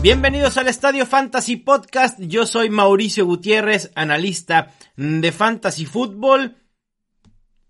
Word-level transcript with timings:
Bienvenidos 0.00 0.56
al 0.56 0.68
Estadio 0.68 1.06
Fantasy 1.06 1.56
Podcast. 1.56 2.20
Yo 2.20 2.46
soy 2.46 2.70
Mauricio 2.70 3.26
Gutiérrez, 3.26 3.90
analista 3.96 4.72
de 4.96 5.32
Fantasy 5.32 5.86
Football. 5.86 6.56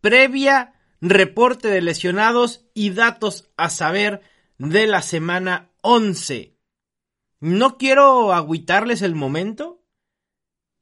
Previa, 0.02 0.74
reporte 1.00 1.68
de 1.68 1.80
lesionados 1.80 2.66
y 2.74 2.90
datos 2.90 3.50
a 3.56 3.70
saber 3.70 4.20
de 4.58 4.86
la 4.86 5.00
semana 5.00 5.70
11. 5.80 6.54
No 7.40 7.78
quiero 7.78 8.34
agüitarles 8.34 9.00
el 9.00 9.14
momento, 9.14 9.82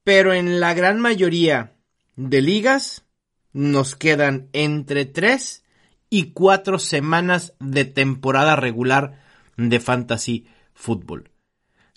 pero 0.03 0.35
en 0.35 0.59
la 0.59 0.75
gran 0.75 0.99
mayoría 0.99 1.77
de 2.17 2.43
ligas 2.43 3.07
nos 3.53 3.95
quedan 3.95 4.49
entre 4.53 5.05
3 5.05 5.65
y 6.11 6.33
4 6.33 6.81
semanas 6.81 7.55
de 7.61 7.85
temporada 7.85 8.57
regular 8.57 9.23
de 9.57 9.79
Fantasy 9.79 10.49
Football. 10.75 11.36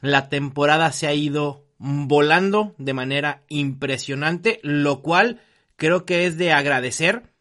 La 0.01 0.29
temporada 0.29 0.91
se 0.91 1.07
ha 1.07 1.13
ido 1.13 1.65
volando 1.77 2.75
de 2.77 2.93
manera 2.93 3.43
impresionante, 3.47 4.59
lo 4.63 5.01
cual 5.01 5.41
creo 5.75 6.05
que 6.05 6.25
es 6.25 6.37
de 6.37 6.51
agradecer 6.51 7.33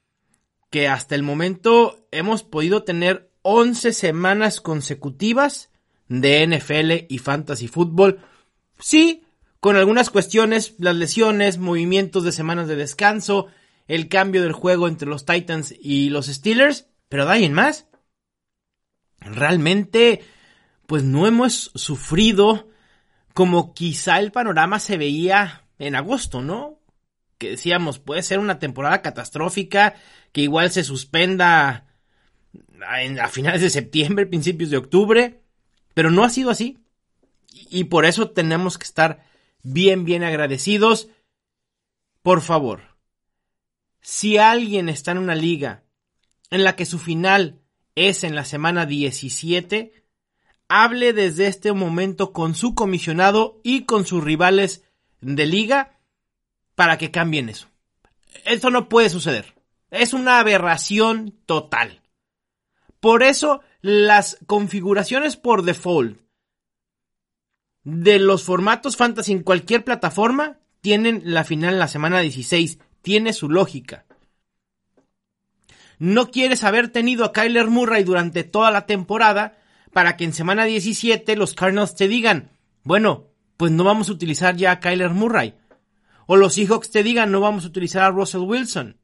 que 0.70 0.88
hasta 0.88 1.14
el 1.14 1.22
momento 1.22 2.06
hemos 2.10 2.42
podido 2.42 2.84
tener 2.84 3.30
11 3.42 3.92
semanas 3.92 4.60
consecutivas 4.60 5.70
de 6.08 6.46
NFL 6.46 7.06
y 7.08 7.18
Fantasy 7.18 7.68
Football. 7.68 8.20
Sí, 8.78 9.24
con 9.60 9.76
algunas 9.76 10.10
cuestiones, 10.10 10.74
las 10.78 10.96
lesiones, 10.96 11.58
movimientos 11.58 12.24
de 12.24 12.32
semanas 12.32 12.68
de 12.68 12.76
descanso, 12.76 13.46
el 13.86 14.08
cambio 14.08 14.42
del 14.42 14.52
juego 14.52 14.86
entre 14.86 15.08
los 15.08 15.24
Titans 15.24 15.74
y 15.80 16.10
los 16.10 16.26
Steelers, 16.26 16.86
pero 17.08 17.26
de 17.26 17.32
ahí 17.32 17.44
en 17.44 17.54
más. 17.54 17.86
Realmente 19.20 20.22
pues 20.88 21.04
no 21.04 21.26
hemos 21.26 21.70
sufrido 21.74 22.70
como 23.34 23.74
quizá 23.74 24.18
el 24.20 24.32
panorama 24.32 24.78
se 24.78 24.96
veía 24.96 25.66
en 25.78 25.94
agosto, 25.94 26.40
¿no? 26.40 26.80
Que 27.36 27.50
decíamos, 27.50 27.98
puede 27.98 28.22
ser 28.22 28.38
una 28.38 28.58
temporada 28.58 29.02
catastrófica, 29.02 29.96
que 30.32 30.40
igual 30.40 30.70
se 30.70 30.84
suspenda 30.84 31.84
a 32.80 33.28
finales 33.28 33.60
de 33.60 33.68
septiembre, 33.68 34.24
principios 34.24 34.70
de 34.70 34.78
octubre, 34.78 35.42
pero 35.92 36.10
no 36.10 36.24
ha 36.24 36.30
sido 36.30 36.48
así. 36.48 36.78
Y 37.52 37.84
por 37.84 38.06
eso 38.06 38.30
tenemos 38.30 38.78
que 38.78 38.84
estar 38.84 39.22
bien, 39.62 40.06
bien 40.06 40.24
agradecidos. 40.24 41.10
Por 42.22 42.40
favor, 42.40 42.96
si 44.00 44.38
alguien 44.38 44.88
está 44.88 45.10
en 45.10 45.18
una 45.18 45.34
liga 45.34 45.84
en 46.50 46.64
la 46.64 46.76
que 46.76 46.86
su 46.86 46.98
final 46.98 47.60
es 47.94 48.24
en 48.24 48.34
la 48.34 48.46
semana 48.46 48.86
17, 48.86 49.97
hable 50.68 51.12
desde 51.12 51.46
este 51.46 51.72
momento 51.72 52.32
con 52.32 52.54
su 52.54 52.74
comisionado 52.74 53.60
y 53.62 53.84
con 53.84 54.06
sus 54.06 54.22
rivales 54.22 54.84
de 55.20 55.46
liga 55.46 55.98
para 56.74 56.98
que 56.98 57.10
cambien 57.10 57.48
eso. 57.48 57.68
Eso 58.44 58.70
no 58.70 58.88
puede 58.88 59.10
suceder. 59.10 59.54
Es 59.90 60.12
una 60.12 60.38
aberración 60.38 61.34
total. 61.46 62.02
Por 63.00 63.22
eso 63.22 63.62
las 63.80 64.38
configuraciones 64.46 65.36
por 65.36 65.62
default 65.62 66.20
de 67.84 68.18
los 68.18 68.42
formatos 68.42 68.96
fantasy 68.96 69.32
en 69.32 69.42
cualquier 69.42 69.84
plataforma 69.84 70.58
tienen 70.80 71.22
la 71.24 71.44
final 71.44 71.74
en 71.74 71.78
la 71.78 71.88
semana 71.88 72.20
16. 72.20 72.78
Tiene 73.02 73.32
su 73.32 73.48
lógica. 73.48 74.04
No 75.98 76.30
quieres 76.30 76.64
haber 76.64 76.88
tenido 76.88 77.24
a 77.24 77.32
Kyler 77.32 77.68
Murray 77.68 78.04
durante 78.04 78.44
toda 78.44 78.70
la 78.70 78.86
temporada 78.86 79.58
para 79.92 80.16
que 80.16 80.24
en 80.24 80.32
semana 80.32 80.64
17 80.64 81.36
los 81.36 81.54
Cardinals 81.54 81.94
te 81.94 82.08
digan, 82.08 82.50
bueno, 82.82 83.28
pues 83.56 83.72
no 83.72 83.84
vamos 83.84 84.08
a 84.08 84.12
utilizar 84.12 84.56
ya 84.56 84.72
a 84.72 84.80
Kyler 84.80 85.10
Murray. 85.10 85.54
O 86.26 86.36
los 86.36 86.54
Seahawks 86.54 86.90
te 86.90 87.02
digan, 87.02 87.32
no 87.32 87.40
vamos 87.40 87.64
a 87.64 87.68
utilizar 87.68 88.02
a 88.02 88.10
Russell 88.10 88.42
Wilson. 88.42 88.98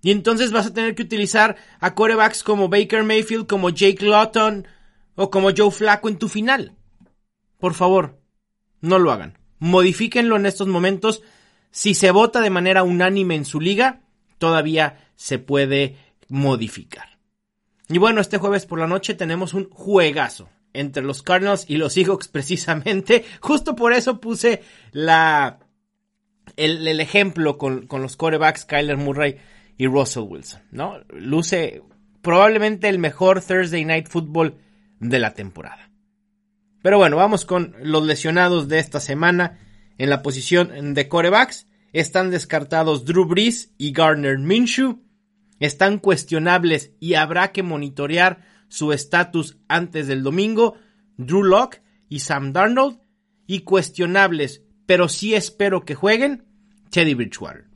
Y 0.00 0.10
entonces 0.12 0.52
vas 0.52 0.66
a 0.66 0.72
tener 0.72 0.94
que 0.94 1.02
utilizar 1.02 1.56
a 1.80 1.94
corebacks 1.94 2.42
como 2.42 2.68
Baker 2.68 3.04
Mayfield, 3.04 3.46
como 3.46 3.70
Jake 3.70 4.04
Lawton 4.04 4.66
o 5.16 5.30
como 5.30 5.50
Joe 5.56 5.70
Flacco 5.70 6.08
en 6.08 6.18
tu 6.18 6.28
final. 6.28 6.76
Por 7.58 7.74
favor, 7.74 8.20
no 8.80 8.98
lo 8.98 9.10
hagan. 9.10 9.38
Modifíquenlo 9.58 10.36
en 10.36 10.46
estos 10.46 10.68
momentos. 10.68 11.22
Si 11.70 11.94
se 11.94 12.12
vota 12.12 12.40
de 12.40 12.50
manera 12.50 12.84
unánime 12.84 13.34
en 13.34 13.44
su 13.44 13.60
liga, 13.60 14.02
todavía 14.38 15.10
se 15.16 15.38
puede 15.38 15.96
modificar. 16.28 17.17
Y 17.88 17.98
bueno, 17.98 18.20
este 18.20 18.38
jueves 18.38 18.66
por 18.66 18.78
la 18.78 18.86
noche 18.86 19.14
tenemos 19.14 19.54
un 19.54 19.70
juegazo 19.70 20.48
entre 20.72 21.02
los 21.02 21.22
Cardinals 21.22 21.64
y 21.68 21.76
los 21.76 21.94
Seahawks 21.94 22.28
precisamente. 22.32 23.24
Justo 23.40 23.74
por 23.74 23.92
eso 23.92 24.20
puse 24.20 24.62
la, 24.92 25.58
el, 26.56 27.00
ejemplo 27.00 27.58
con, 27.58 27.86
con, 27.86 28.02
los 28.02 28.16
corebacks 28.16 28.64
Kyler 28.64 28.96
Murray 28.96 29.36
y 29.76 29.86
Russell 29.86 30.24
Wilson, 30.24 30.62
¿no? 30.70 30.98
Luce 31.08 31.82
probablemente 32.20 32.88
el 32.88 32.98
mejor 32.98 33.42
Thursday 33.42 33.84
Night 33.84 34.08
Football 34.08 34.58
de 35.00 35.18
la 35.18 35.34
temporada. 35.34 35.90
Pero 36.82 36.98
bueno, 36.98 37.16
vamos 37.16 37.44
con 37.44 37.74
los 37.82 38.04
lesionados 38.04 38.68
de 38.68 38.78
esta 38.78 39.00
semana. 39.00 39.58
En 39.98 40.10
la 40.10 40.22
posición 40.22 40.94
de 40.94 41.08
corebacks 41.08 41.66
están 41.92 42.30
descartados 42.30 43.04
Drew 43.04 43.24
Brees 43.24 43.72
y 43.78 43.92
Garner 43.92 44.38
Minshew 44.38 45.00
están 45.60 45.98
cuestionables 45.98 46.92
y 47.00 47.14
habrá 47.14 47.52
que 47.52 47.62
monitorear 47.62 48.44
su 48.68 48.92
estatus 48.92 49.56
antes 49.68 50.06
del 50.06 50.22
domingo, 50.22 50.76
Drew 51.16 51.42
Locke 51.42 51.82
y 52.08 52.20
Sam 52.20 52.52
Darnold, 52.52 53.00
y 53.46 53.60
cuestionables, 53.60 54.62
pero 54.86 55.08
sí 55.08 55.34
espero 55.34 55.84
que 55.84 55.94
jueguen, 55.94 56.44
Teddy 56.90 57.14
Bridgewater. 57.14 57.66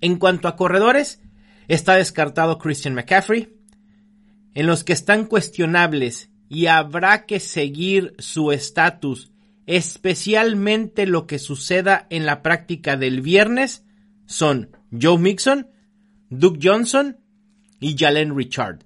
En 0.00 0.16
cuanto 0.18 0.46
a 0.46 0.56
corredores, 0.56 1.20
está 1.68 1.94
descartado 1.94 2.58
Christian 2.58 2.94
McCaffrey. 2.94 3.54
En 4.54 4.66
los 4.66 4.84
que 4.84 4.92
están 4.92 5.24
cuestionables 5.24 6.30
y 6.48 6.66
habrá 6.66 7.26
que 7.26 7.40
seguir 7.40 8.14
su 8.18 8.52
estatus, 8.52 9.32
especialmente 9.66 11.06
lo 11.06 11.26
que 11.26 11.38
suceda 11.38 12.06
en 12.10 12.26
la 12.26 12.42
práctica 12.42 12.96
del 12.96 13.20
viernes, 13.20 13.84
son 14.26 14.70
Joe 14.92 15.18
Mixon, 15.18 15.68
Duke 16.30 16.60
Johnson 16.62 17.18
y 17.80 17.96
Jalen 17.96 18.36
Richard. 18.36 18.84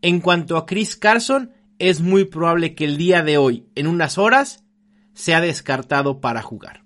En 0.00 0.20
cuanto 0.20 0.56
a 0.56 0.66
Chris 0.66 0.96
Carson, 0.96 1.52
es 1.78 2.00
muy 2.00 2.24
probable 2.24 2.74
que 2.74 2.84
el 2.84 2.96
día 2.96 3.22
de 3.22 3.38
hoy, 3.38 3.66
en 3.74 3.86
unas 3.86 4.18
horas, 4.18 4.64
sea 5.14 5.40
descartado 5.40 6.20
para 6.20 6.42
jugar. 6.42 6.84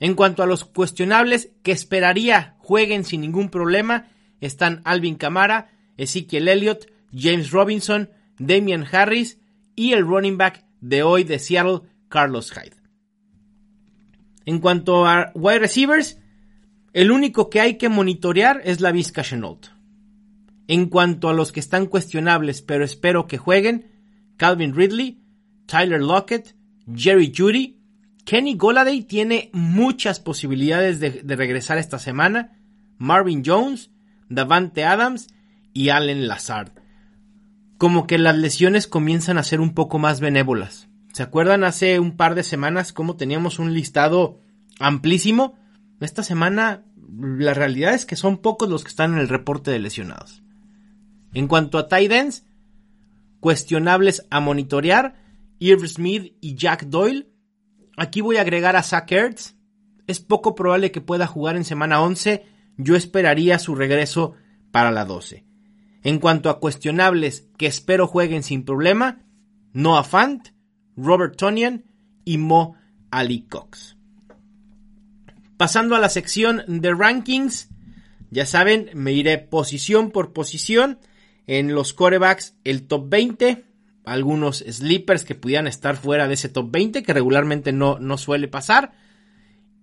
En 0.00 0.14
cuanto 0.14 0.42
a 0.42 0.46
los 0.46 0.64
cuestionables 0.64 1.50
que 1.62 1.72
esperaría 1.72 2.56
jueguen 2.58 3.04
sin 3.04 3.20
ningún 3.20 3.48
problema, 3.48 4.08
están 4.40 4.82
Alvin 4.84 5.16
Kamara, 5.16 5.70
Ezekiel 5.96 6.48
Elliott, 6.48 6.86
James 7.12 7.50
Robinson, 7.50 8.10
Damian 8.38 8.86
Harris 8.90 9.38
y 9.74 9.92
el 9.92 10.06
running 10.06 10.38
back 10.38 10.64
de 10.80 11.02
hoy 11.02 11.24
de 11.24 11.38
Seattle, 11.38 11.80
Carlos 12.08 12.52
Hyde. 12.52 12.76
En 14.44 14.60
cuanto 14.60 15.06
a 15.06 15.32
wide 15.34 15.58
receivers, 15.58 16.18
el 16.98 17.12
único 17.12 17.48
que 17.48 17.60
hay 17.60 17.78
que 17.78 17.88
monitorear 17.88 18.60
es 18.64 18.80
la 18.80 18.90
Vizca 18.90 19.22
Chenault. 19.22 19.68
En 20.66 20.86
cuanto 20.86 21.28
a 21.28 21.32
los 21.32 21.52
que 21.52 21.60
están 21.60 21.86
cuestionables, 21.86 22.60
pero 22.60 22.84
espero 22.84 23.28
que 23.28 23.38
jueguen, 23.38 23.86
Calvin 24.36 24.74
Ridley, 24.74 25.22
Tyler 25.66 26.02
Lockett, 26.02 26.56
Jerry 26.92 27.32
Judy, 27.32 27.78
Kenny 28.24 28.56
Goladay 28.56 29.04
tiene 29.04 29.48
muchas 29.52 30.18
posibilidades 30.18 30.98
de, 30.98 31.22
de 31.22 31.36
regresar 31.36 31.78
esta 31.78 32.00
semana, 32.00 32.58
Marvin 32.96 33.44
Jones, 33.46 33.92
Davante 34.28 34.84
Adams 34.84 35.28
y 35.72 35.90
Allen 35.90 36.26
Lazard. 36.26 36.72
Como 37.76 38.08
que 38.08 38.18
las 38.18 38.36
lesiones 38.36 38.88
comienzan 38.88 39.38
a 39.38 39.44
ser 39.44 39.60
un 39.60 39.72
poco 39.72 40.00
más 40.00 40.18
benévolas. 40.18 40.88
¿Se 41.12 41.22
acuerdan 41.22 41.62
hace 41.62 42.00
un 42.00 42.16
par 42.16 42.34
de 42.34 42.42
semanas 42.42 42.92
cómo 42.92 43.14
teníamos 43.14 43.60
un 43.60 43.72
listado 43.72 44.40
amplísimo? 44.80 45.56
Esta 46.00 46.22
semana 46.22 46.84
la 47.16 47.54
realidad 47.54 47.94
es 47.94 48.06
que 48.06 48.16
son 48.16 48.38
pocos 48.38 48.68
los 48.68 48.84
que 48.84 48.90
están 48.90 49.14
en 49.14 49.18
el 49.18 49.28
reporte 49.28 49.70
de 49.70 49.78
lesionados. 49.78 50.42
En 51.34 51.46
cuanto 51.46 51.78
a 51.78 51.88
tight 51.88 52.12
cuestionables 53.40 54.26
a 54.30 54.40
monitorear, 54.40 55.14
Irv 55.58 55.86
Smith 55.88 56.36
y 56.40 56.54
Jack 56.54 56.84
Doyle. 56.84 57.28
Aquí 57.96 58.20
voy 58.20 58.36
a 58.36 58.42
agregar 58.42 58.76
a 58.76 58.82
Zach 58.82 59.10
Ertz. 59.10 59.56
Es 60.06 60.20
poco 60.20 60.54
probable 60.54 60.90
que 60.90 61.00
pueda 61.00 61.26
jugar 61.26 61.56
en 61.56 61.64
semana 61.64 62.00
11. 62.00 62.44
Yo 62.76 62.96
esperaría 62.96 63.58
su 63.58 63.74
regreso 63.74 64.34
para 64.70 64.90
la 64.90 65.04
12. 65.04 65.44
En 66.02 66.18
cuanto 66.20 66.48
a 66.48 66.60
cuestionables 66.60 67.48
que 67.58 67.66
espero 67.66 68.06
jueguen 68.06 68.42
sin 68.42 68.64
problema, 68.64 69.24
Noah 69.72 70.04
Fant, 70.04 70.48
Robert 70.96 71.36
Tonian 71.36 71.84
y 72.24 72.38
Mo 72.38 72.76
Ali 73.10 73.46
Cox. 73.46 73.97
Pasando 75.58 75.96
a 75.96 75.98
la 75.98 76.08
sección 76.08 76.62
de 76.68 76.94
rankings, 76.94 77.68
ya 78.30 78.46
saben, 78.46 78.90
me 78.94 79.12
iré 79.12 79.38
posición 79.38 80.12
por 80.12 80.32
posición. 80.32 81.00
En 81.48 81.74
los 81.74 81.92
corebacks, 81.92 82.56
el 82.62 82.86
top 82.86 83.08
20. 83.08 83.64
algunos 84.04 84.58
sleepers 84.58 85.24
que 85.24 85.34
pudieran 85.34 85.66
estar 85.66 85.96
fuera 85.96 86.28
de 86.28 86.34
ese 86.34 86.48
top 86.48 86.70
20, 86.70 87.02
que 87.02 87.12
regularmente 87.12 87.72
no, 87.72 87.98
no 87.98 88.16
suele 88.18 88.46
pasar. 88.46 88.92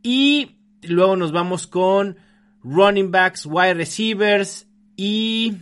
Y 0.02 0.58
luego 0.82 1.18
nos 1.18 1.34
vamos 1.34 1.68
con 1.68 2.18
running 2.64 3.12
backs, 3.12 3.46
wide 3.46 3.74
receivers 3.74 4.68
y 4.96 5.58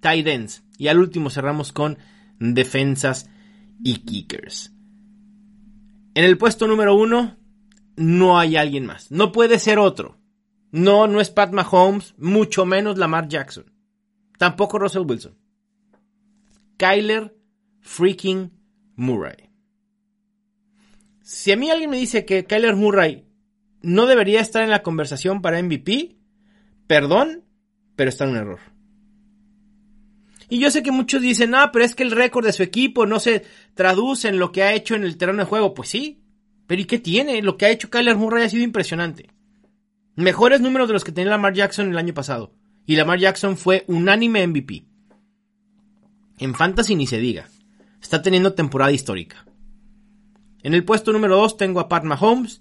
tight 0.00 0.26
ends. 0.26 0.64
Y 0.78 0.88
al 0.88 0.98
último 0.98 1.28
cerramos 1.28 1.72
con 1.72 1.98
defensas 2.40 3.28
y 3.84 3.98
kickers. 3.98 4.72
En 6.14 6.24
el 6.24 6.38
puesto 6.38 6.66
número 6.66 6.94
uno 6.94 7.36
no 7.96 8.38
hay 8.38 8.56
alguien 8.56 8.86
más. 8.86 9.10
No 9.10 9.32
puede 9.32 9.58
ser 9.58 9.78
otro. 9.78 10.18
No, 10.70 11.06
no 11.06 11.20
es 11.20 11.30
Pat 11.30 11.52
Mahomes, 11.52 12.14
mucho 12.18 12.66
menos 12.66 12.98
Lamar 12.98 13.28
Jackson. 13.28 13.72
Tampoco 14.38 14.78
Russell 14.78 15.06
Wilson. 15.06 15.36
Kyler 16.76 17.34
freaking 17.80 18.52
Murray. 18.96 19.50
Si 21.22 21.50
a 21.50 21.56
mí 21.56 21.70
alguien 21.70 21.90
me 21.90 21.96
dice 21.96 22.24
que 22.24 22.44
Kyler 22.44 22.76
Murray 22.76 23.26
no 23.80 24.06
debería 24.06 24.40
estar 24.40 24.62
en 24.62 24.70
la 24.70 24.82
conversación 24.82 25.40
para 25.42 25.62
MVP, 25.62 26.16
perdón, 26.86 27.44
pero 27.94 28.10
está 28.10 28.24
en 28.24 28.30
un 28.30 28.36
error. 28.36 28.60
Y 30.48 30.58
yo 30.58 30.70
sé 30.70 30.82
que 30.82 30.92
muchos 30.92 31.22
dicen, 31.22 31.54
ah, 31.54 31.72
pero 31.72 31.84
es 31.84 31.94
que 31.94 32.02
el 32.02 32.12
récord 32.12 32.44
de 32.44 32.52
su 32.52 32.62
equipo 32.62 33.06
no 33.06 33.18
se 33.18 33.44
traduce 33.74 34.28
en 34.28 34.38
lo 34.38 34.52
que 34.52 34.62
ha 34.62 34.74
hecho 34.74 34.94
en 34.94 35.04
el 35.04 35.16
terreno 35.16 35.40
de 35.40 35.48
juego. 35.48 35.74
Pues 35.74 35.88
sí, 35.88 36.22
pero 36.66 36.80
¿y 36.80 36.84
qué 36.84 36.98
tiene? 36.98 37.42
Lo 37.42 37.56
que 37.56 37.66
ha 37.66 37.70
hecho 37.70 37.90
Kyler 37.90 38.16
Murray 38.16 38.44
ha 38.44 38.48
sido 38.48 38.64
impresionante. 38.64 39.30
Mejores 40.14 40.60
números 40.60 40.88
de 40.88 40.94
los 40.94 41.04
que 41.04 41.12
tenía 41.12 41.30
Lamar 41.30 41.54
Jackson 41.54 41.90
el 41.90 41.98
año 41.98 42.14
pasado. 42.14 42.52
Y 42.86 42.96
Lamar 42.96 43.18
Jackson 43.18 43.56
fue 43.56 43.84
unánime 43.86 44.46
MVP. 44.46 44.84
En 46.38 46.54
Fantasy 46.54 46.94
ni 46.94 47.06
se 47.06 47.18
diga. 47.18 47.48
Está 48.00 48.22
teniendo 48.22 48.54
temporada 48.54 48.92
histórica. 48.92 49.46
En 50.62 50.74
el 50.74 50.84
puesto 50.84 51.12
número 51.12 51.36
2 51.36 51.56
tengo 51.56 51.80
a 51.80 51.88
Pat 51.88 52.04
Mahomes. 52.04 52.60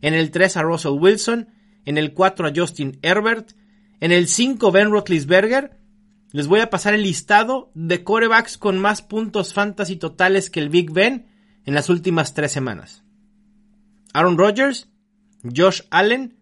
En 0.00 0.14
el 0.14 0.30
3 0.30 0.56
a 0.58 0.62
Russell 0.62 0.98
Wilson. 0.98 1.48
En 1.84 1.98
el 1.98 2.12
4 2.12 2.46
a 2.46 2.52
Justin 2.54 2.98
Herbert. 3.02 3.52
En 4.00 4.12
el 4.12 4.28
5 4.28 4.70
Ben 4.70 4.90
Roethlisberger 4.90 5.82
les 6.32 6.46
voy 6.46 6.60
a 6.60 6.70
pasar 6.70 6.94
el 6.94 7.02
listado 7.02 7.70
de 7.74 8.02
corebacks 8.02 8.56
con 8.56 8.78
más 8.78 9.02
puntos 9.02 9.52
fantasy 9.52 9.96
totales 9.96 10.48
que 10.48 10.60
el 10.60 10.70
Big 10.70 10.90
Ben 10.90 11.26
en 11.66 11.74
las 11.74 11.90
últimas 11.90 12.32
tres 12.32 12.52
semanas. 12.52 13.04
Aaron 14.12 14.38
Rodgers, 14.38 14.88
Josh 15.42 15.82
Allen, 15.90 16.38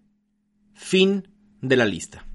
fin 0.75 1.29
de 1.61 1.77
la 1.77 1.85
lista. 1.85 2.27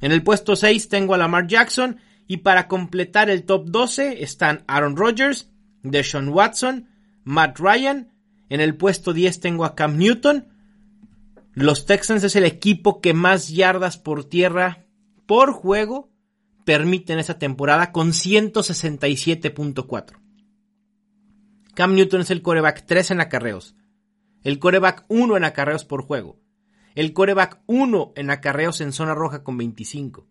En 0.00 0.12
el 0.12 0.22
puesto 0.22 0.56
6 0.56 0.88
tengo 0.88 1.14
a 1.14 1.18
Lamar 1.18 1.46
Jackson 1.46 1.98
y 2.26 2.38
para 2.38 2.68
completar 2.68 3.30
el 3.30 3.44
top 3.44 3.68
12 3.68 4.22
están 4.22 4.64
Aaron 4.66 4.96
Rodgers, 4.96 5.50
Deshaun 5.82 6.28
Watson, 6.28 6.88
Matt 7.24 7.58
Ryan. 7.58 8.12
En 8.48 8.60
el 8.60 8.76
puesto 8.76 9.12
10 9.12 9.40
tengo 9.40 9.64
a 9.64 9.74
Cam 9.74 9.96
Newton. 9.96 10.48
Los 11.54 11.86
Texans 11.86 12.24
es 12.24 12.36
el 12.36 12.44
equipo 12.44 13.00
que 13.00 13.14
más 13.14 13.48
yardas 13.48 13.96
por 13.96 14.24
tierra 14.24 14.84
por 15.26 15.52
juego 15.52 16.10
permiten 16.64 17.18
esa 17.18 17.38
temporada 17.38 17.92
con 17.92 18.10
167.4. 18.10 20.20
Cam 21.74 21.94
Newton 21.94 22.22
es 22.22 22.30
el 22.30 22.42
coreback 22.42 22.84
3 22.86 23.12
en 23.12 23.20
acarreos, 23.20 23.76
el 24.44 24.58
coreback 24.60 25.04
1 25.08 25.36
en 25.36 25.44
acarreos 25.44 25.84
por 25.84 26.02
juego, 26.02 26.38
el 26.94 27.12
coreback 27.12 27.60
1 27.66 28.12
en 28.14 28.30
acarreos 28.30 28.80
en 28.80 28.92
zona 28.92 29.14
roja 29.14 29.42
con 29.42 29.58
25, 29.58 30.28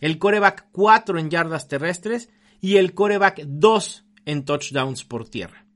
el 0.00 0.18
coreback 0.18 0.68
4 0.70 1.18
en 1.18 1.30
yardas 1.30 1.66
terrestres 1.66 2.30
y 2.60 2.76
el 2.76 2.94
coreback 2.94 3.42
2 3.44 4.04
en 4.26 4.44
touchdowns 4.44 5.04
por 5.04 5.28
tierra. 5.28 5.66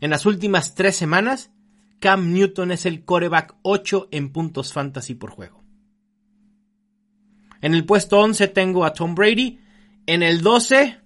En 0.00 0.10
las 0.10 0.26
últimas 0.26 0.74
tres 0.74 0.96
semanas, 0.96 1.50
Cam 2.00 2.32
Newton 2.32 2.70
es 2.70 2.86
el 2.86 3.04
coreback 3.04 3.56
8 3.62 4.08
en 4.10 4.30
puntos 4.30 4.72
fantasy 4.72 5.14
por 5.14 5.30
juego. 5.30 5.64
En 7.62 7.74
el 7.74 7.86
puesto 7.86 8.18
11 8.18 8.48
tengo 8.48 8.84
a 8.84 8.92
Tom 8.92 9.14
Brady. 9.14 9.58
En 10.06 10.22
el 10.22 10.42
12, 10.42 11.00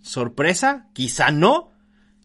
sorpresa, 0.00 0.88
quizá 0.92 1.30
no, 1.30 1.70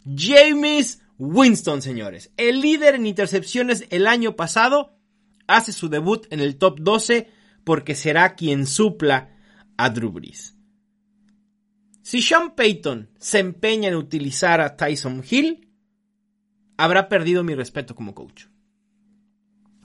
James 0.05 1.03
Winston, 1.17 1.81
señores. 1.81 2.31
El 2.37 2.61
líder 2.61 2.95
en 2.95 3.05
intercepciones 3.05 3.85
el 3.89 4.07
año 4.07 4.35
pasado 4.35 4.97
hace 5.47 5.71
su 5.71 5.89
debut 5.89 6.25
en 6.31 6.39
el 6.39 6.57
top 6.57 6.79
12 6.79 7.29
porque 7.63 7.95
será 7.95 8.35
quien 8.35 8.65
supla 8.65 9.35
a 9.77 9.89
Drew 9.89 10.11
Brees. 10.11 10.55
Si 12.01 12.21
Sean 12.21 12.55
Payton 12.55 13.09
se 13.17 13.39
empeña 13.39 13.89
en 13.89 13.95
utilizar 13.95 14.61
a 14.61 14.77
Tyson 14.77 15.23
Hill, 15.27 15.71
habrá 16.77 17.09
perdido 17.09 17.43
mi 17.43 17.55
respeto 17.55 17.95
como 17.95 18.13
coach. 18.13 18.45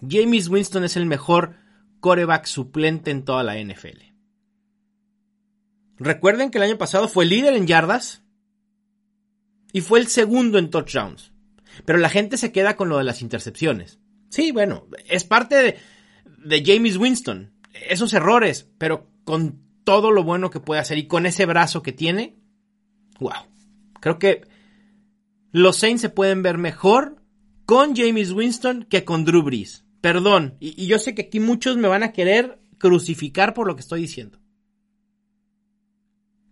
James 0.06 0.48
Winston 0.48 0.84
es 0.84 0.96
el 0.96 1.06
mejor 1.06 1.56
coreback 2.00 2.46
suplente 2.46 3.10
en 3.10 3.24
toda 3.24 3.42
la 3.42 3.58
NFL. 3.58 4.10
Recuerden 5.98 6.50
que 6.50 6.58
el 6.58 6.64
año 6.64 6.78
pasado 6.78 7.08
fue 7.08 7.26
líder 7.26 7.54
en 7.54 7.66
yardas 7.66 8.22
y 9.72 9.80
fue 9.80 9.98
el 9.98 10.08
segundo 10.08 10.58
en 10.58 10.70
touchdowns. 10.70 11.32
Pero 11.84 11.98
la 11.98 12.08
gente 12.08 12.36
se 12.36 12.52
queda 12.52 12.76
con 12.76 12.88
lo 12.88 12.98
de 12.98 13.04
las 13.04 13.22
intercepciones. 13.22 13.98
Sí, 14.28 14.52
bueno, 14.52 14.86
es 15.08 15.24
parte 15.24 15.78
de, 16.44 16.62
James 16.64 16.96
Winston. 16.96 17.52
Esos 17.88 18.12
errores, 18.12 18.68
pero 18.78 19.08
con 19.24 19.60
todo 19.84 20.10
lo 20.10 20.24
bueno 20.24 20.50
que 20.50 20.60
puede 20.60 20.80
hacer 20.80 20.98
y 20.98 21.06
con 21.06 21.26
ese 21.26 21.46
brazo 21.46 21.82
que 21.82 21.92
tiene, 21.92 22.36
wow. 23.18 23.32
Creo 24.00 24.18
que 24.18 24.42
los 25.52 25.76
Saints 25.76 26.02
se 26.02 26.08
pueden 26.08 26.42
ver 26.42 26.58
mejor 26.58 27.22
con 27.66 27.94
James 27.94 28.32
Winston 28.32 28.86
que 28.88 29.04
con 29.04 29.24
Drew 29.24 29.42
Brees. 29.42 29.84
Perdón, 30.00 30.56
y, 30.60 30.86
yo 30.86 30.98
sé 30.98 31.14
que 31.14 31.22
aquí 31.22 31.40
muchos 31.40 31.76
me 31.76 31.88
van 31.88 32.02
a 32.02 32.12
querer 32.12 32.58
crucificar 32.78 33.52
por 33.52 33.66
lo 33.66 33.74
que 33.74 33.82
estoy 33.82 34.00
diciendo. 34.00 34.38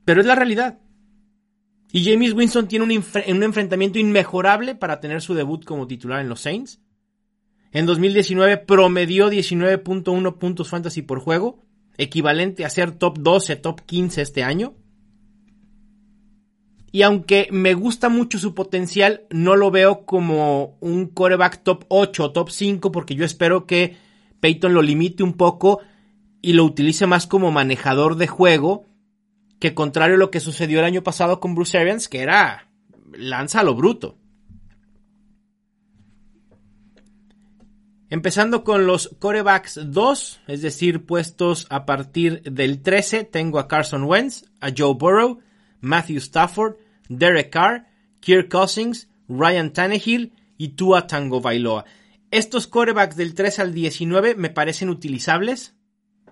Pero 0.04 0.20
es 0.20 0.26
la 0.26 0.34
realidad. 0.34 0.78
Y 1.90 2.04
James 2.04 2.34
Winston 2.34 2.68
tiene 2.68 2.84
un, 2.84 3.42
enfrentamiento 3.42 3.98
inmejorable 3.98 4.74
para 4.74 5.00
tener 5.00 5.22
su 5.22 5.34
debut 5.34 5.64
como 5.64 5.86
titular 5.86 6.20
en 6.20 6.28
los 6.28 6.40
Saints. 6.40 6.80
En 7.72 7.86
2019 7.86 8.58
promedió 8.58 9.30
19.1 9.30 10.38
puntos 10.38 10.68
fantasy 10.68 11.02
por 11.02 11.20
juego, 11.20 11.64
equivalente 11.96 12.64
a 12.64 12.70
ser 12.70 12.92
top 12.92 13.18
12, 13.18 13.56
top 13.56 13.80
15 13.82 14.22
este 14.22 14.42
año. 14.42 14.74
Y 16.90 17.02
aunque 17.02 17.48
me 17.50 17.74
gusta 17.74 18.08
mucho 18.08 18.38
su 18.38 18.54
potencial, 18.54 19.26
no 19.30 19.56
lo 19.56 19.70
veo 19.70 20.06
como 20.06 20.78
un 20.80 21.06
coreback 21.06 21.62
top 21.62 21.84
8 21.88 22.24
o 22.24 22.32
top 22.32 22.50
5 22.50 22.92
porque 22.92 23.14
yo 23.14 23.24
espero 23.24 23.66
que 23.66 23.96
Peyton 24.40 24.72
lo 24.72 24.82
limite 24.82 25.22
un 25.22 25.34
poco 25.34 25.80
y 26.40 26.54
lo 26.54 26.64
utilice 26.64 27.06
más 27.06 27.26
como 27.26 27.50
manejador 27.50 28.16
de 28.16 28.26
juego 28.26 28.87
que 29.58 29.74
contrario 29.74 30.16
a 30.16 30.18
lo 30.18 30.30
que 30.30 30.40
sucedió 30.40 30.78
el 30.78 30.84
año 30.84 31.02
pasado 31.02 31.40
con 31.40 31.54
Bruce 31.54 31.78
Arians, 31.78 32.08
que 32.08 32.20
era 32.20 32.68
lanza 33.12 33.60
a 33.60 33.64
lo 33.64 33.74
bruto. 33.74 34.18
Empezando 38.10 38.64
con 38.64 38.86
los 38.86 39.14
corebacks 39.18 39.78
2, 39.84 40.40
es 40.46 40.62
decir, 40.62 41.04
puestos 41.04 41.66
a 41.68 41.84
partir 41.84 42.42
del 42.42 42.80
13, 42.80 43.24
tengo 43.24 43.58
a 43.58 43.68
Carson 43.68 44.04
Wentz, 44.04 44.46
a 44.60 44.70
Joe 44.74 44.94
Burrow, 44.94 45.40
Matthew 45.80 46.16
Stafford, 46.16 46.76
Derek 47.10 47.50
Carr, 47.50 47.86
Kirk 48.20 48.48
Cousins, 48.50 49.08
Ryan 49.28 49.74
Tannehill 49.74 50.32
y 50.56 50.68
Tua 50.68 51.06
Tango 51.06 51.42
Bailoa. 51.42 51.84
Estos 52.30 52.66
corebacks 52.66 53.16
del 53.16 53.34
3 53.34 53.58
al 53.58 53.74
19 53.74 54.36
me 54.36 54.48
parecen 54.48 54.88
utilizables, 54.88 55.74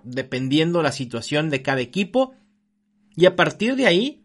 dependiendo 0.03 0.81
la 0.81 0.91
situación 0.91 1.51
de 1.51 1.61
cada 1.61 1.81
equipo. 1.81 2.33
Y 3.17 3.25
a 3.25 3.35
partir 3.35 3.75
de 3.75 3.87
ahí, 3.87 4.23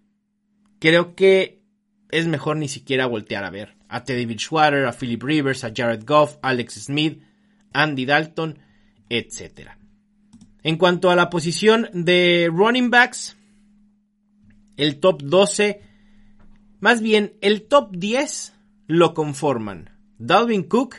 creo 0.79 1.17
que 1.17 1.63
es 2.11 2.29
mejor 2.29 2.59
ni 2.59 2.69
siquiera 2.69 3.07
voltear 3.07 3.43
a 3.43 3.51
ver 3.51 3.75
a 3.89 4.05
Teddy 4.05 4.27
Bridgewater, 4.27 4.85
a 4.85 4.93
Philip 4.93 5.23
Rivers, 5.23 5.65
a 5.65 5.73
Jared 5.75 6.05
Goff, 6.05 6.37
Alex 6.43 6.75
Smith, 6.75 7.23
Andy 7.73 8.05
Dalton, 8.05 8.59
etc. 9.09 9.71
En 10.63 10.77
cuanto 10.77 11.11
a 11.11 11.17
la 11.17 11.31
posición 11.31 11.89
de 11.95 12.51
running 12.53 12.91
backs, 12.91 13.35
el 14.77 15.01
top 15.01 15.23
12, 15.23 15.81
más 16.81 17.01
bien 17.01 17.33
el 17.41 17.63
top 17.63 17.97
10 17.97 18.53
lo 18.89 19.15
conforman 19.15 19.89
Dalvin 20.19 20.65
Cook, 20.65 20.97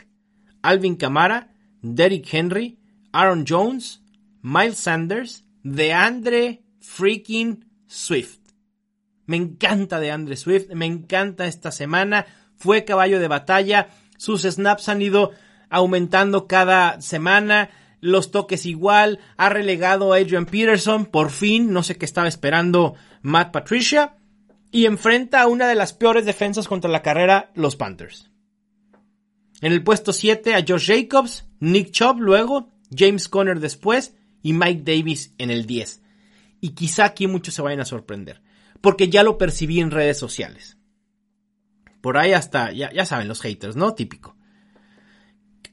Alvin 0.62 0.96
Kamara, 0.96 1.54
Derrick 1.80 2.26
Henry, 2.34 2.80
Aaron 3.12 3.44
Jones, 3.48 4.02
Miles 4.42 4.78
Sanders, 4.78 5.44
DeAndre 5.62 6.64
freaking 6.80 7.64
Swift. 7.94 8.40
Me 9.26 9.36
encanta 9.36 10.00
DeAndre 10.00 10.36
Swift, 10.36 10.70
me 10.74 10.86
encanta 10.86 11.46
esta 11.46 11.70
semana, 11.70 12.26
fue 12.56 12.84
caballo 12.84 13.20
de 13.20 13.28
batalla, 13.28 13.88
sus 14.18 14.42
snaps 14.42 14.88
han 14.88 15.00
ido 15.00 15.30
aumentando 15.70 16.46
cada 16.46 17.00
semana, 17.00 17.70
los 18.00 18.30
toques 18.30 18.66
igual, 18.66 19.20
ha 19.36 19.48
relegado 19.48 20.12
a 20.12 20.16
Adrian 20.16 20.46
Peterson, 20.46 21.06
por 21.06 21.30
fin, 21.30 21.72
no 21.72 21.82
sé 21.82 21.96
qué 21.96 22.04
estaba 22.04 22.28
esperando 22.28 22.94
Matt 23.22 23.52
Patricia. 23.52 24.16
y 24.70 24.86
enfrenta 24.86 25.40
a 25.40 25.46
una 25.46 25.68
de 25.68 25.76
las 25.76 25.92
peores 25.92 26.24
defensas 26.24 26.66
contra 26.66 26.90
la 26.90 27.00
carrera, 27.00 27.52
los 27.54 27.76
Panthers. 27.76 28.28
En 29.60 29.72
el 29.72 29.84
puesto 29.84 30.12
7 30.12 30.56
a 30.56 30.64
Josh 30.66 30.88
Jacobs, 30.88 31.46
Nick 31.60 31.92
Chubb 31.92 32.18
luego, 32.18 32.72
James 32.92 33.28
Conner 33.28 33.60
después 33.60 34.16
y 34.42 34.52
Mike 34.52 34.82
Davis 34.84 35.32
en 35.38 35.50
el 35.50 35.64
10. 35.64 36.02
Y 36.64 36.70
quizá 36.70 37.04
aquí 37.04 37.26
muchos 37.26 37.52
se 37.52 37.60
vayan 37.60 37.80
a 37.80 37.84
sorprender, 37.84 38.40
porque 38.80 39.10
ya 39.10 39.22
lo 39.22 39.36
percibí 39.36 39.80
en 39.80 39.90
redes 39.90 40.16
sociales. 40.16 40.78
Por 42.00 42.16
ahí 42.16 42.32
hasta, 42.32 42.72
ya, 42.72 43.04
saben 43.04 43.28
los 43.28 43.42
haters, 43.42 43.76
¿no? 43.76 43.94
Típico. 43.94 44.34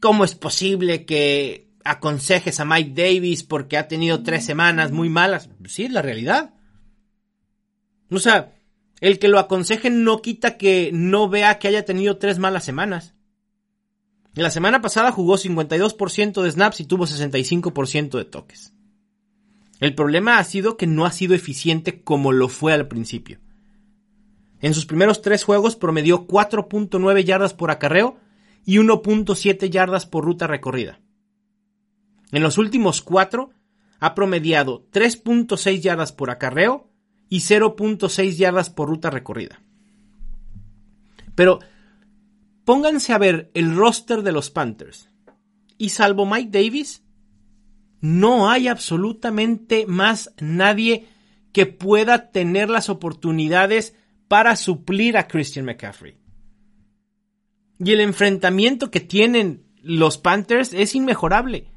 ¿Cómo 0.02 0.26
es 0.26 0.36
posible 0.36 1.06
que 1.06 1.70
aconsejes 1.86 2.60
a 2.60 2.66
Mike 2.66 2.92
Davis 2.94 3.44
porque 3.44 3.78
ha 3.78 3.88
tenido 3.88 4.22
tres 4.22 4.44
semanas 4.44 4.92
muy 4.92 5.08
malas? 5.08 5.50
Sí, 5.66 5.86
es 5.86 5.94
la 5.94 6.02
realidad. 6.02 6.56
O 8.10 8.20
sea, 8.20 8.54
el 9.00 9.18
que 9.18 9.30
lo 9.30 9.40
aconsejen 9.40 10.04
no 10.04 10.22
quita 10.22 10.58
que 10.58 10.90
no 10.92 11.30
vea 11.30 11.58
que 11.58 11.70
haya 11.70 11.86
tenido 11.86 12.18
tres 12.18 12.38
malas 12.38 12.66
semanas. 12.66 13.16
La 14.34 14.52
semana 14.52 14.82
pasada 14.82 15.14
jugó 15.14 15.38
52% 15.38 16.42
de 16.42 16.52
snaps 16.52 16.82
y 16.82 16.86
tuvo 16.86 17.06
65% 17.06 18.18
de 18.18 18.26
toques. 18.26 18.74
El 19.82 19.96
problema 19.96 20.38
ha 20.38 20.44
sido 20.44 20.78
que 20.78 20.86
no 20.86 21.06
ha 21.06 21.12
sido 21.12 21.34
eficiente 21.34 22.04
como 22.04 22.32
lo 22.32 22.50
fue 22.50 22.72
al 22.72 22.88
principio. 22.88 23.40
En 24.60 24.76
sus 24.76 24.86
primeros 24.86 25.24
tres 25.24 25.44
juegos 25.44 25.76
promedió 25.76 26.28
4.9 26.28 27.24
yardas 27.24 27.56
por 27.56 27.72
acarreo 27.72 28.20
y 28.64 28.78
1.7 28.78 29.70
yardas 29.72 30.06
por 30.06 30.24
ruta 30.24 30.46
recorrida. 30.46 31.02
En 32.32 32.44
los 32.44 32.60
últimos 32.60 33.02
cuatro 33.02 33.50
ha 34.00 34.14
promediado 34.14 34.88
3.6 34.92 35.82
yardas 35.82 36.12
por 36.12 36.30
acarreo 36.30 36.88
y 37.28 37.40
0.6 37.40 38.36
yardas 38.38 38.70
por 38.70 38.88
ruta 38.88 39.10
recorrida. 39.10 39.64
Pero 41.34 41.58
pónganse 42.66 43.14
a 43.14 43.18
ver 43.18 43.50
el 43.56 43.76
roster 43.76 44.22
de 44.22 44.32
los 44.32 44.52
Panthers. 44.52 45.10
Y 45.80 45.90
salvo 45.90 46.28
Mike 46.28 46.52
Davis, 46.52 47.04
no 48.02 48.50
hay 48.50 48.68
absolutamente 48.68 49.86
más 49.86 50.34
nadie 50.40 51.08
que 51.54 51.68
pueda 51.68 52.32
tener 52.32 52.70
las 52.70 52.90
oportunidades 52.90 53.96
para 54.28 54.56
suplir 54.56 55.18
a 55.18 55.28
Christian 55.28 55.66
McCaffrey. 55.66 56.18
Y 57.80 57.92
el 57.92 58.02
enfrentamiento 58.02 58.92
que 58.92 59.00
tienen 59.00 59.66
los 59.82 60.18
Panthers 60.18 60.74
es 60.74 60.96
inmejorable. 60.96 61.68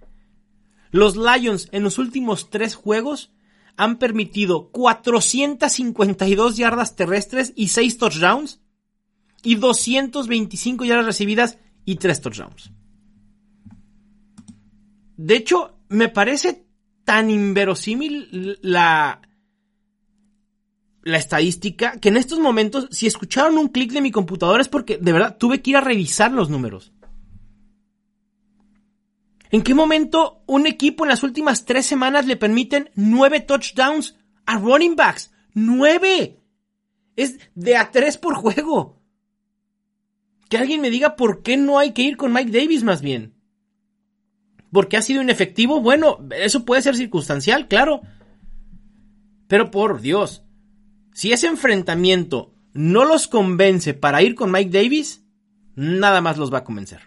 Los 0.90 1.16
Lions 1.16 1.68
en 1.72 1.82
los 1.82 1.98
últimos 1.98 2.50
tres 2.50 2.74
juegos 2.74 3.32
han 3.76 3.98
permitido 3.98 4.70
452 4.70 6.56
yardas 6.56 6.96
terrestres 6.96 7.52
y 7.56 7.68
6 7.68 7.98
touchdowns 7.98 8.60
y 9.42 9.56
225 9.56 10.84
yardas 10.84 11.06
recibidas 11.06 11.58
y 11.84 11.96
3 11.96 12.20
touchdowns. 12.20 12.70
De 15.16 15.36
hecho, 15.36 15.73
me 15.88 16.08
parece 16.08 16.66
tan 17.04 17.30
inverosímil 17.30 18.58
la, 18.62 19.20
la 21.02 21.18
estadística 21.18 21.98
que 22.00 22.08
en 22.08 22.16
estos 22.16 22.38
momentos, 22.38 22.88
si 22.90 23.06
escucharon 23.06 23.58
un 23.58 23.68
clic 23.68 23.92
de 23.92 24.00
mi 24.00 24.10
computadora 24.10 24.62
es 24.62 24.68
porque 24.68 24.98
de 24.98 25.12
verdad 25.12 25.36
tuve 25.38 25.60
que 25.60 25.70
ir 25.70 25.76
a 25.76 25.82
revisar 25.82 26.32
los 26.32 26.48
números. 26.48 26.92
¿En 29.50 29.62
qué 29.62 29.74
momento 29.74 30.42
un 30.46 30.66
equipo 30.66 31.04
en 31.04 31.10
las 31.10 31.22
últimas 31.22 31.64
tres 31.64 31.86
semanas 31.86 32.26
le 32.26 32.36
permiten 32.36 32.90
nueve 32.96 33.40
touchdowns 33.40 34.16
a 34.46 34.58
running 34.58 34.96
backs? 34.96 35.32
¡Nueve! 35.52 36.40
Es 37.14 37.38
de 37.54 37.76
a 37.76 37.92
tres 37.92 38.16
por 38.16 38.34
juego. 38.34 39.00
Que 40.48 40.58
alguien 40.58 40.80
me 40.80 40.90
diga 40.90 41.14
por 41.14 41.42
qué 41.42 41.56
no 41.56 41.78
hay 41.78 41.92
que 41.92 42.02
ir 42.02 42.16
con 42.16 42.32
Mike 42.32 42.50
Davis 42.50 42.82
más 42.82 43.00
bien. 43.00 43.33
¿Porque 44.74 44.96
ha 44.96 45.02
sido 45.02 45.22
inefectivo? 45.22 45.80
Bueno, 45.80 46.18
eso 46.36 46.64
puede 46.64 46.82
ser 46.82 46.96
circunstancial, 46.96 47.68
claro. 47.68 48.00
Pero 49.46 49.70
por 49.70 50.00
Dios, 50.00 50.42
si 51.12 51.32
ese 51.32 51.46
enfrentamiento 51.46 52.52
no 52.72 53.04
los 53.04 53.28
convence 53.28 53.94
para 53.94 54.20
ir 54.20 54.34
con 54.34 54.50
Mike 54.50 54.76
Davis, 54.76 55.22
nada 55.76 56.20
más 56.20 56.38
los 56.38 56.52
va 56.52 56.58
a 56.58 56.64
convencer. 56.64 57.02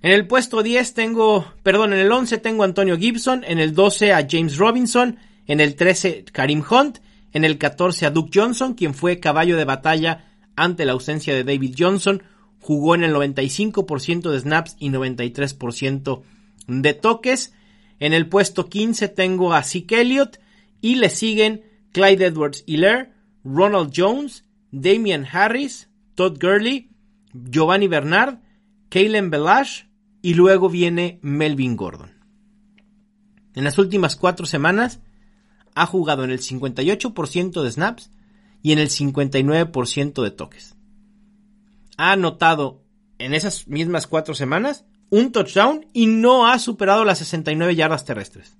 En 0.00 0.10
el 0.10 0.26
puesto 0.26 0.64
10 0.64 0.94
tengo, 0.94 1.46
perdón, 1.62 1.92
en 1.92 2.00
el 2.00 2.10
11 2.10 2.38
tengo 2.38 2.64
a 2.64 2.66
Antonio 2.66 2.98
Gibson, 2.98 3.44
en 3.46 3.60
el 3.60 3.72
12 3.72 4.14
a 4.14 4.26
James 4.28 4.56
Robinson, 4.56 5.16
en 5.46 5.60
el 5.60 5.76
13 5.76 6.24
Karim 6.32 6.64
Hunt, 6.68 6.98
en 7.32 7.44
el 7.44 7.56
14 7.58 8.06
a 8.06 8.10
Duke 8.10 8.32
Johnson, 8.34 8.74
quien 8.74 8.94
fue 8.94 9.20
caballo 9.20 9.56
de 9.56 9.64
batalla 9.64 10.24
ante 10.56 10.84
la 10.84 10.90
ausencia 10.90 11.32
de 11.36 11.44
David 11.44 11.76
Johnson, 11.78 12.20
jugó 12.62 12.94
en 12.94 13.04
el 13.04 13.12
95% 13.12 14.30
de 14.30 14.40
snaps 14.40 14.76
y 14.78 14.88
93% 14.88 16.22
de 16.68 16.94
toques. 16.94 17.52
En 17.98 18.14
el 18.14 18.28
puesto 18.28 18.68
15 18.68 19.08
tengo 19.08 19.52
a 19.52 19.62
Zeke 19.62 20.00
Elliott 20.00 20.38
y 20.80 20.94
le 20.94 21.10
siguen 21.10 21.62
Clyde 21.92 22.26
Edwards 22.26 22.64
Hiller, 22.66 23.12
Ronald 23.44 23.92
Jones, 23.94 24.44
Damian 24.70 25.26
Harris, 25.30 25.88
Todd 26.14 26.38
Gurley, 26.40 26.88
Giovanni 27.34 27.88
Bernard, 27.88 28.38
Kalen 28.88 29.30
Belash, 29.30 29.84
y 30.22 30.34
luego 30.34 30.68
viene 30.68 31.18
Melvin 31.22 31.76
Gordon. 31.76 32.12
En 33.54 33.64
las 33.64 33.76
últimas 33.78 34.14
cuatro 34.14 34.46
semanas 34.46 35.00
ha 35.74 35.84
jugado 35.86 36.22
en 36.22 36.30
el 36.30 36.38
58% 36.38 37.62
de 37.62 37.70
snaps 37.72 38.10
y 38.62 38.72
en 38.72 38.78
el 38.78 38.88
59% 38.88 40.22
de 40.22 40.30
toques. 40.30 40.76
Ha 41.96 42.12
anotado 42.12 42.82
en 43.18 43.34
esas 43.34 43.68
mismas 43.68 44.06
cuatro 44.06 44.34
semanas 44.34 44.84
un 45.10 45.30
touchdown 45.30 45.86
y 45.92 46.06
no 46.06 46.46
ha 46.46 46.58
superado 46.58 47.04
las 47.04 47.18
69 47.18 47.76
yardas 47.76 48.04
terrestres. 48.04 48.56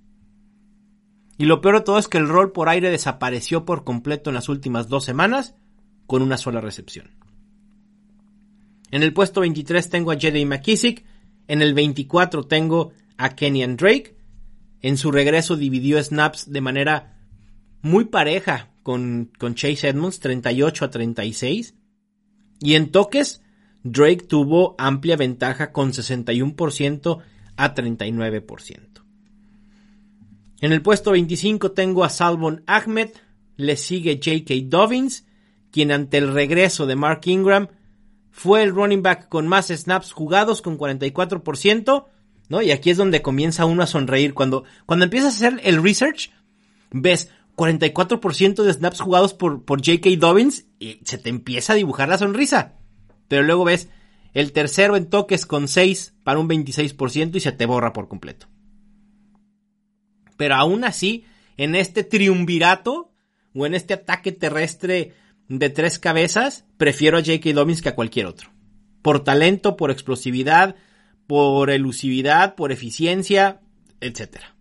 Y 1.37 1.45
lo 1.45 1.61
peor 1.61 1.79
de 1.79 1.81
todo 1.81 1.97
es 1.97 2.07
que 2.07 2.19
el 2.19 2.27
rol 2.27 2.51
por 2.51 2.69
aire 2.69 2.91
desapareció 2.91 3.65
por 3.65 3.83
completo 3.83 4.29
en 4.29 4.35
las 4.35 4.49
últimas 4.49 4.87
dos 4.87 5.03
semanas 5.03 5.55
con 6.05 6.21
una 6.21 6.37
sola 6.37 6.61
recepción. 6.61 7.11
En 8.91 9.01
el 9.01 9.13
puesto 9.13 9.41
23 9.41 9.89
tengo 9.89 10.11
a 10.11 10.15
J.D. 10.15 10.45
McKissick, 10.45 11.03
en 11.47 11.61
el 11.61 11.73
24 11.73 12.43
tengo 12.43 12.93
a 13.17 13.35
Kenyan 13.35 13.75
Drake. 13.75 14.15
En 14.81 14.97
su 14.97 15.11
regreso 15.11 15.55
dividió 15.55 16.01
snaps 16.03 16.51
de 16.51 16.61
manera 16.61 17.17
muy 17.81 18.05
pareja 18.05 18.71
con, 18.83 19.31
con 19.39 19.55
Chase 19.55 19.87
Edmonds, 19.89 20.19
38 20.19 20.85
a 20.85 20.89
36. 20.91 21.75
Y 22.59 22.75
en 22.75 22.91
toques, 22.91 23.41
Drake 23.83 24.25
tuvo 24.27 24.75
amplia 24.77 25.17
ventaja 25.17 25.71
con 25.71 25.91
61% 25.91 27.21
a 27.57 27.75
39%. 27.75 28.93
En 30.61 30.71
el 30.71 30.81
puesto 30.81 31.11
25 31.11 31.71
tengo 31.73 32.03
a 32.05 32.09
Salvon 32.09 32.63
Ahmed, 32.67 33.09
le 33.57 33.75
sigue 33.75 34.21
J.K. 34.23 34.53
Dobbins, 34.65 35.25
quien 35.71 35.91
ante 35.91 36.17
el 36.17 36.33
regreso 36.33 36.85
de 36.85 36.95
Mark 36.95 37.21
Ingram 37.25 37.67
fue 38.31 38.63
el 38.63 38.71
running 38.71 39.03
back 39.03 39.27
con 39.27 39.47
más 39.47 39.67
snaps 39.67 40.11
jugados 40.11 40.61
con 40.61 40.77
44%, 40.77 42.05
¿no? 42.49 42.61
Y 42.61 42.71
aquí 42.71 42.89
es 42.89 42.97
donde 42.97 43.21
comienza 43.21 43.65
uno 43.65 43.83
a 43.83 43.87
sonreír. 43.87 44.33
Cuando, 44.33 44.63
cuando 44.85 45.05
empiezas 45.05 45.33
a 45.33 45.35
hacer 45.35 45.61
el 45.63 45.83
research, 45.83 46.31
ves 46.91 47.29
44% 47.55 48.63
de 48.63 48.73
snaps 48.73 48.99
jugados 48.99 49.33
por, 49.33 49.63
por 49.63 49.79
J.K. 49.85 50.09
Dobbins 50.17 50.65
y 50.79 50.99
se 51.03 51.17
te 51.17 51.29
empieza 51.29 51.73
a 51.73 51.75
dibujar 51.75 52.09
la 52.09 52.17
sonrisa. 52.17 52.75
Pero 53.27 53.43
luego 53.43 53.65
ves 53.65 53.89
el 54.33 54.51
tercero 54.51 54.95
en 54.95 55.09
toques 55.09 55.45
con 55.45 55.67
6 55.67 56.15
para 56.23 56.39
un 56.39 56.49
26% 56.49 57.35
y 57.35 57.39
se 57.39 57.51
te 57.51 57.65
borra 57.65 57.93
por 57.93 58.07
completo. 58.07 58.47
Pero 60.37 60.55
aún 60.55 60.83
así, 60.83 61.25
en 61.57 61.75
este 61.75 62.03
triunvirato 62.03 63.11
o 63.53 63.65
en 63.65 63.75
este 63.75 63.93
ataque 63.93 64.31
terrestre 64.31 65.13
de 65.47 65.69
tres 65.69 65.99
cabezas, 65.99 66.65
prefiero 66.77 67.17
a 67.17 67.21
J.K. 67.21 67.53
Dobbins 67.53 67.81
que 67.81 67.89
a 67.89 67.95
cualquier 67.95 68.25
otro. 68.25 68.49
Por 69.03 69.23
talento, 69.23 69.77
por 69.77 69.91
explosividad, 69.91 70.75
por 71.27 71.69
elusividad, 71.69 72.55
por 72.55 72.71
eficiencia, 72.71 73.61
etc. 74.01 74.52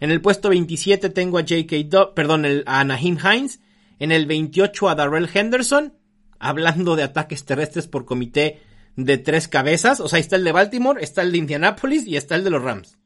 En 0.00 0.10
el 0.10 0.20
puesto 0.22 0.48
27 0.48 1.10
tengo 1.10 1.38
a 1.38 1.42
J.K. 1.42 2.14
perdón, 2.14 2.46
a 2.66 2.84
Naheem 2.84 3.18
Hines. 3.18 3.60
En 3.98 4.12
el 4.12 4.26
28 4.26 4.88
a 4.88 4.94
Darrell 4.94 5.28
Henderson. 5.32 5.94
Hablando 6.38 6.96
de 6.96 7.02
ataques 7.02 7.44
terrestres 7.44 7.86
por 7.86 8.06
comité 8.06 8.62
de 8.96 9.18
tres 9.18 9.46
cabezas. 9.46 10.00
O 10.00 10.08
sea, 10.08 10.18
está 10.18 10.36
el 10.36 10.44
de 10.44 10.52
Baltimore, 10.52 11.02
está 11.02 11.22
el 11.22 11.32
de 11.32 11.38
Indianapolis 11.38 12.06
y 12.06 12.16
está 12.16 12.34
el 12.34 12.44
de 12.44 12.50
los 12.50 12.62
Rams. 12.62 12.98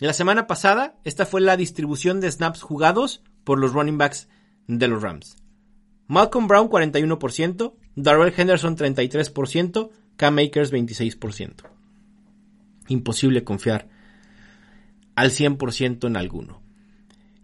La 0.00 0.12
semana 0.12 0.48
pasada, 0.48 0.98
esta 1.04 1.24
fue 1.24 1.40
la 1.40 1.56
distribución 1.56 2.20
de 2.20 2.30
snaps 2.30 2.62
jugados 2.62 3.22
por 3.44 3.60
los 3.60 3.72
running 3.72 3.96
backs 3.96 4.28
de 4.66 4.88
los 4.88 5.00
Rams. 5.00 5.36
Malcolm 6.08 6.48
Brown 6.48 6.68
41%, 6.68 7.74
Darrell 7.94 8.34
Henderson 8.36 8.76
33%, 8.76 9.90
Cam 10.16 10.38
Akers 10.38 10.72
26%. 10.72 11.70
Imposible 12.88 13.44
confiar 13.44 13.88
al 15.14 15.30
100% 15.30 16.06
en 16.06 16.16
alguno. 16.16 16.62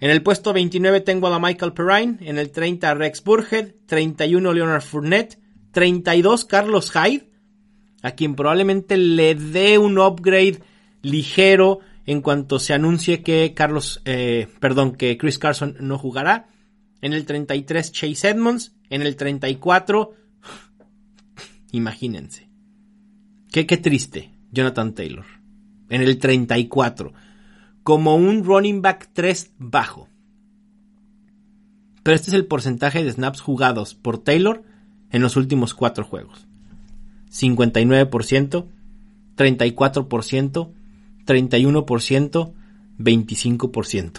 En 0.00 0.10
el 0.10 0.22
puesto 0.22 0.52
29 0.52 1.00
tengo 1.02 1.28
a 1.28 1.38
Michael 1.38 1.74
Perrine, 1.74 2.16
en 2.20 2.38
el 2.38 2.50
30 2.50 2.90
a 2.90 2.94
Rex 2.94 3.22
Burkhead, 3.22 3.58
en 3.60 3.66
el 3.66 3.86
30 3.86 4.20
a 4.20 4.24
Rex 4.24 4.24
Burhead, 4.24 4.26
31 4.46 4.52
Leonard 4.54 4.82
Fournette, 4.82 5.38
32 5.72 6.44
Carlos 6.46 6.90
Hyde, 6.90 7.30
a 8.02 8.12
quien 8.12 8.34
probablemente 8.34 8.96
le 8.96 9.34
dé 9.34 9.78
un 9.78 9.98
upgrade 9.98 10.60
ligero 11.02 11.80
en 12.06 12.22
cuanto 12.22 12.58
se 12.58 12.72
anuncie 12.72 13.22
que 13.22 13.52
Carlos, 13.54 14.00
eh, 14.04 14.48
perdón, 14.58 14.92
que 14.92 15.16
Chris 15.18 15.38
Carson 15.38 15.76
no 15.80 15.98
jugará. 15.98 16.48
En 17.02 17.12
el 17.12 17.24
33 17.24 17.92
Chase 17.92 18.28
Edmonds, 18.28 18.74
en 18.88 19.02
el 19.02 19.16
34, 19.16 20.14
imagínense. 21.72 22.48
Qué, 23.52 23.66
qué 23.66 23.76
triste, 23.76 24.32
Jonathan 24.50 24.94
Taylor. 24.94 25.26
En 25.88 26.02
el 26.02 26.18
34, 26.18 27.12
como 27.90 28.14
un 28.14 28.44
running 28.44 28.82
back 28.82 29.10
3 29.14 29.54
bajo. 29.58 30.08
Pero 32.04 32.14
este 32.14 32.30
es 32.30 32.34
el 32.34 32.46
porcentaje 32.46 33.02
de 33.02 33.10
snaps 33.10 33.40
jugados 33.40 33.96
por 33.96 34.18
Taylor 34.18 34.62
en 35.10 35.22
los 35.22 35.34
últimos 35.34 35.74
cuatro 35.74 36.04
juegos. 36.04 36.46
59%, 37.32 38.66
34%, 39.36 40.72
31%, 41.26 42.52
25%. 42.96 44.12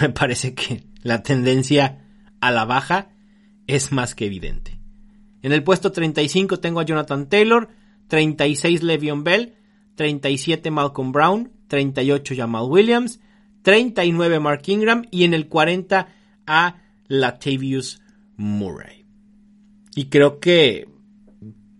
Me 0.00 0.08
parece 0.08 0.54
que 0.54 0.84
la 1.02 1.22
tendencia 1.22 1.98
a 2.40 2.50
la 2.50 2.64
baja 2.64 3.10
es 3.66 3.92
más 3.92 4.14
que 4.14 4.24
evidente. 4.24 4.80
En 5.42 5.52
el 5.52 5.62
puesto 5.62 5.92
35 5.92 6.58
tengo 6.58 6.80
a 6.80 6.84
Jonathan 6.84 7.28
Taylor, 7.28 7.68
36 8.08 8.82
Le'Veon 8.82 9.24
Bell, 9.24 9.56
37 9.96 10.70
Malcolm 10.70 11.12
Brown, 11.12 11.59
38 11.70 12.34
Jamal 12.36 12.64
Williams, 12.68 13.20
39 13.62 14.40
Mark 14.40 14.62
Ingram 14.66 15.06
y 15.10 15.24
en 15.24 15.32
el 15.32 15.48
40 15.48 16.08
a 16.46 16.76
Latavius 17.06 18.02
Murray. 18.36 19.06
Y 19.94 20.06
creo 20.06 20.40
que, 20.40 20.88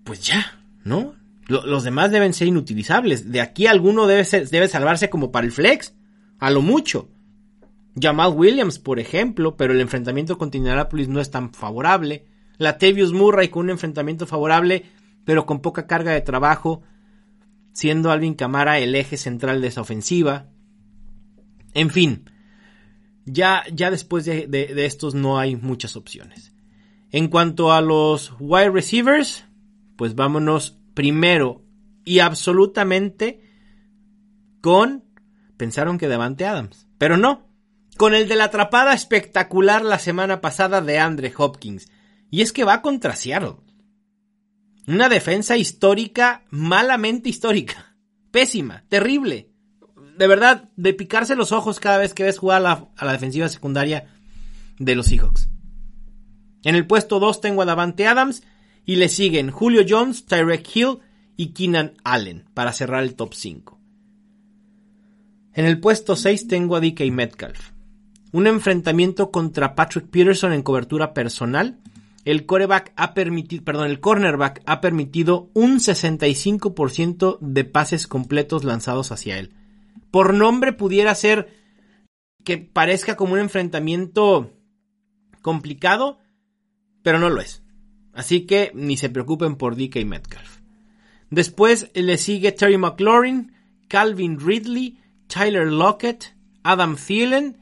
pues 0.05 0.21
ya, 0.23 0.63
¿no? 0.85 1.15
Los 1.49 1.83
demás 1.83 2.13
deben 2.13 2.33
ser 2.33 2.47
inutilizables. 2.47 3.33
De 3.33 3.41
aquí 3.41 3.67
alguno 3.67 4.07
debe, 4.07 4.25
debe 4.51 4.69
salvarse 4.69 5.11
como 5.11 5.33
para 5.33 5.47
el 5.47 5.53
flex. 5.53 5.95
A 6.39 6.51
lo 6.51 6.63
mucho. 6.63 7.09
Jamal 8.01 8.33
Williams, 8.35 8.79
por 8.79 9.01
ejemplo, 9.01 9.57
pero 9.57 9.73
el 9.73 9.81
enfrentamiento 9.81 10.39
con 10.39 10.51
Indianapolis 10.53 11.09
no 11.09 11.21
es 11.21 11.33
tan 11.33 11.53
favorable. 11.53 12.27
Latavius 12.59 13.13
Murray 13.13 13.49
con 13.49 13.65
un 13.65 13.71
enfrentamiento 13.71 14.27
favorable, 14.29 14.85
pero 15.25 15.45
con 15.45 15.61
poca 15.61 15.89
carga 15.89 16.13
de 16.13 16.21
trabajo, 16.21 16.83
siendo 17.73 18.11
Alvin 18.11 18.35
Camara 18.35 18.79
el 18.79 18.95
eje 18.95 19.17
central 19.17 19.61
de 19.61 19.69
esa 19.69 19.81
ofensiva. 19.81 20.49
En 21.75 21.91
fin, 21.91 22.25
ya, 23.25 23.65
ya 23.73 23.91
después 23.91 24.25
de, 24.25 24.73
estos 24.85 25.15
no 25.15 25.39
hay 25.39 25.57
muchas 25.57 25.97
opciones. 25.97 26.55
En 27.11 27.29
cuanto 27.29 27.73
a 27.73 27.81
los 27.81 28.35
wide 28.39 28.71
receivers, 28.71 29.45
pues 29.97 30.15
vámonos 30.15 30.79
primero 30.95 31.65
y 32.05 32.21
absolutamente 32.21 33.43
con 34.61 35.05
pensaron 35.57 35.99
que 35.99 36.09
Devante 36.09 36.47
Adams, 36.47 36.87
pero 36.99 37.17
no, 37.17 37.49
con 37.97 38.15
el 38.15 38.29
de 38.29 38.37
la 38.37 38.45
atrapada 38.45 38.95
espectacular 38.95 39.85
la 39.85 39.99
semana 39.99 40.41
pasada 40.41 40.81
de 40.81 40.99
Andre 40.99 41.33
Hopkins. 41.37 41.89
Y 42.31 42.43
es 42.43 42.53
que 42.53 42.65
va 42.65 42.81
contra 42.81 43.17
Seattle. 43.17 43.57
Una 44.87 45.09
defensa 45.09 45.57
histórica, 45.57 46.43
malamente 46.51 47.29
histórica. 47.29 47.97
Pésima, 48.31 48.85
terrible. 48.89 49.51
De 50.17 50.27
verdad, 50.27 50.71
de 50.77 50.95
picarse 50.95 51.37
los 51.37 51.53
ojos 51.53 51.81
cada 51.81 51.99
vez 51.99 52.15
que 52.15 52.25
ves 52.25 52.39
jugar 52.39 52.65
a 52.65 53.05
la, 53.05 53.13
defensiva 53.13 53.49
secundaria 53.49 54.09
de 54.79 54.95
los 54.95 55.07
Seahawks. 55.07 55.49
En 56.63 56.75
el 56.75 56.87
puesto 56.87 57.21
2 57.21 57.41
tengo 57.41 57.63
a 57.63 57.65
Davante 57.65 58.07
Adams 58.07 58.43
y 58.85 58.97
le 58.97 59.09
siguen 59.09 59.51
Julio 59.51 59.83
Jones, 59.89 60.27
Tyrek 60.27 60.69
Hill 60.75 60.99
y 61.37 61.49
Keenan 61.49 61.95
Allen 62.05 62.45
para 62.55 62.73
cerrar 62.73 63.03
el 63.03 63.15
top 63.15 63.35
5. 63.35 63.81
En 65.55 65.65
el 65.65 65.81
puesto 65.81 66.17
6 66.17 66.49
tengo 66.49 66.77
a 66.77 66.81
DK 66.81 67.11
Metcalf. 67.11 67.71
Un 68.33 68.47
enfrentamiento 68.47 69.31
contra 69.31 69.75
Patrick 69.75 70.09
Peterson 70.09 70.53
en 70.53 70.63
cobertura 70.63 71.13
personal. 71.13 71.80
El 72.25 72.47
ha 72.97 73.15
permitido, 73.15 73.65
perdón, 73.65 73.87
el 73.87 74.01
cornerback 74.01 74.63
ha 74.67 74.81
permitido 74.81 75.51
un 75.55 75.77
65% 75.79 77.39
de 77.41 77.65
pases 77.65 78.07
completos 78.07 78.65
lanzados 78.65 79.11
hacia 79.11 79.39
él. 79.39 79.55
Por 80.11 80.35
nombre 80.35 80.73
pudiera 80.73 81.15
ser 81.15 81.49
que 82.45 82.59
parezca 82.59 83.17
como 83.17 83.35
un 83.35 83.39
enfrentamiento 83.39 84.53
complicado, 85.41 86.19
pero 87.03 87.19
no 87.19 87.31
lo 87.31 87.41
es. 87.41 87.63
Así 88.13 88.43
que 88.43 88.73
ni 88.75 88.97
se 88.97 89.09
preocupen 89.09 89.57
por 89.57 89.77
DK 89.77 90.05
Metcalf. 90.05 90.59
Después 91.31 91.91
le 91.95 92.19
sigue 92.19 92.53
Terry 92.53 92.77
McLaurin, 92.77 93.53
Calvin 93.89 94.39
Ridley, 94.41 94.99
Tyler 95.27 95.71
Lockett, 95.71 96.35
Adam 96.63 96.97
Thielen 96.97 97.57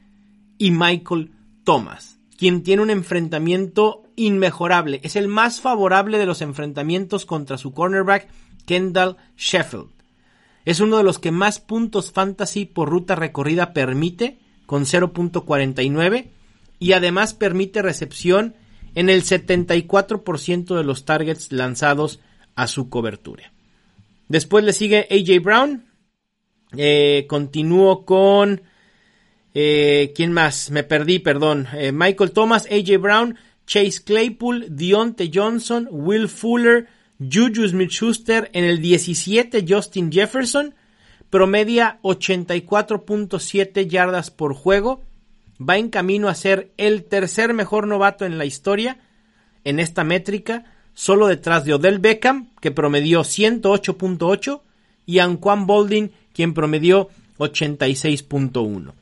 y 0.57 0.71
Michael 0.71 1.31
Thomas, 1.63 2.19
quien 2.37 2.63
tiene 2.63 2.81
un 2.81 2.89
enfrentamiento 2.89 4.03
inmejorable. 4.19 4.99
Es 5.03 5.15
el 5.15 5.27
más 5.27 5.61
favorable 5.61 6.17
de 6.17 6.25
los 6.25 6.41
enfrentamientos 6.41 7.25
contra 7.25 7.57
su 7.57 7.73
cornerback 7.73 8.27
Kendall 8.65 9.17
Sheffield. 9.37 9.89
Es 10.65 10.79
uno 10.79 10.97
de 10.97 11.03
los 11.03 11.19
que 11.19 11.31
más 11.31 11.59
puntos 11.59 12.11
fantasy 12.11 12.65
por 12.65 12.89
ruta 12.89 13.15
recorrida 13.15 13.73
permite, 13.73 14.39
con 14.65 14.83
0.49, 14.83 16.27
y 16.77 16.91
además 16.91 17.33
permite 17.33 17.81
recepción 17.81 18.55
en 18.95 19.09
el 19.09 19.23
74% 19.23 20.75
de 20.75 20.83
los 20.83 21.05
targets 21.05 21.51
lanzados 21.51 22.19
a 22.55 22.67
su 22.67 22.89
cobertura. 22.89 23.51
Después 24.27 24.63
le 24.63 24.73
sigue 24.73 25.07
AJ 25.09 25.41
Brown. 25.41 25.85
Eh, 26.77 27.25
continúo 27.27 28.05
con... 28.05 28.61
Eh, 29.55 30.13
¿Quién 30.15 30.31
más? 30.31 30.69
Me 30.69 30.83
perdí, 30.83 31.19
perdón. 31.19 31.67
Eh, 31.73 31.91
Michael 31.91 32.31
Thomas, 32.31 32.67
AJ 32.69 32.99
Brown, 32.99 33.35
Chase 33.69 34.01
Claypool, 34.03 34.75
Dionte 34.75 35.29
Johnson, 35.31 35.87
Will 35.91 36.27
Fuller, 36.27 36.87
Juju 37.19 37.67
Smith-Schuster. 37.67 38.49
En 38.53 38.63
el 38.63 38.81
17, 38.81 39.63
Justin 39.69 40.11
Jefferson. 40.11 40.73
Promedia 41.29 41.99
84.7 42.01 43.87
yardas 43.87 44.31
por 44.31 44.55
juego 44.55 45.03
va 45.61 45.77
en 45.77 45.89
camino 45.89 46.29
a 46.29 46.33
ser 46.33 46.71
el 46.77 47.03
tercer 47.03 47.53
mejor 47.53 47.85
novato 47.85 48.25
en 48.25 48.39
la 48.39 48.45
historia 48.45 48.97
en 49.63 49.79
esta 49.79 50.03
métrica, 50.03 50.65
solo 50.95 51.27
detrás 51.27 51.63
de 51.63 51.75
Odell 51.75 51.99
Beckham, 51.99 52.49
que 52.61 52.71
promedió 52.71 53.21
108.8, 53.21 54.61
y 55.05 55.19
Anquan 55.19 55.67
Bolding, 55.67 56.09
quien 56.33 56.55
promedió 56.55 57.09
86.1. 57.37 58.93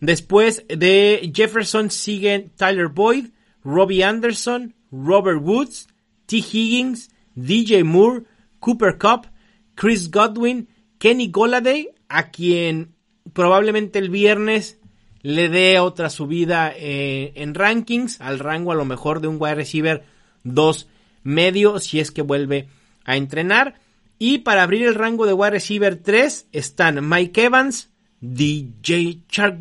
Después 0.00 0.64
de 0.68 1.32
Jefferson 1.34 1.90
siguen 1.90 2.50
Tyler 2.56 2.88
Boyd, 2.88 3.28
Robbie 3.64 4.02
Anderson, 4.02 4.74
Robert 4.90 5.40
Woods, 5.42 5.88
T. 6.26 6.38
Higgins, 6.38 7.10
DJ 7.34 7.84
Moore, 7.84 8.24
Cooper 8.60 8.98
Cup, 8.98 9.26
Chris 9.74 10.10
Godwin, 10.10 10.68
Kenny 10.98 11.30
Goladay, 11.30 11.88
a 12.08 12.30
quien 12.30 12.94
probablemente 13.32 13.98
el 13.98 14.10
viernes 14.10 14.78
le 15.22 15.48
dé 15.48 15.78
otra 15.78 16.10
subida 16.10 16.72
eh, 16.76 17.32
en 17.36 17.54
rankings 17.54 18.20
al 18.20 18.38
rango 18.38 18.72
a 18.72 18.74
lo 18.74 18.84
mejor 18.84 19.20
de 19.20 19.28
un 19.28 19.36
wide 19.38 19.54
receiver 19.54 20.04
2 20.42 20.88
medio 21.22 21.78
si 21.78 22.00
es 22.00 22.10
que 22.10 22.22
vuelve 22.22 22.68
a 23.04 23.16
entrenar. 23.16 23.80
Y 24.18 24.38
para 24.38 24.62
abrir 24.62 24.86
el 24.86 24.94
rango 24.94 25.26
de 25.26 25.32
wide 25.32 25.50
receiver 25.50 25.96
3 25.96 26.48
están 26.52 27.08
Mike 27.08 27.44
Evans, 27.44 27.90
DJ 28.20 29.22
Shark, 29.28 29.58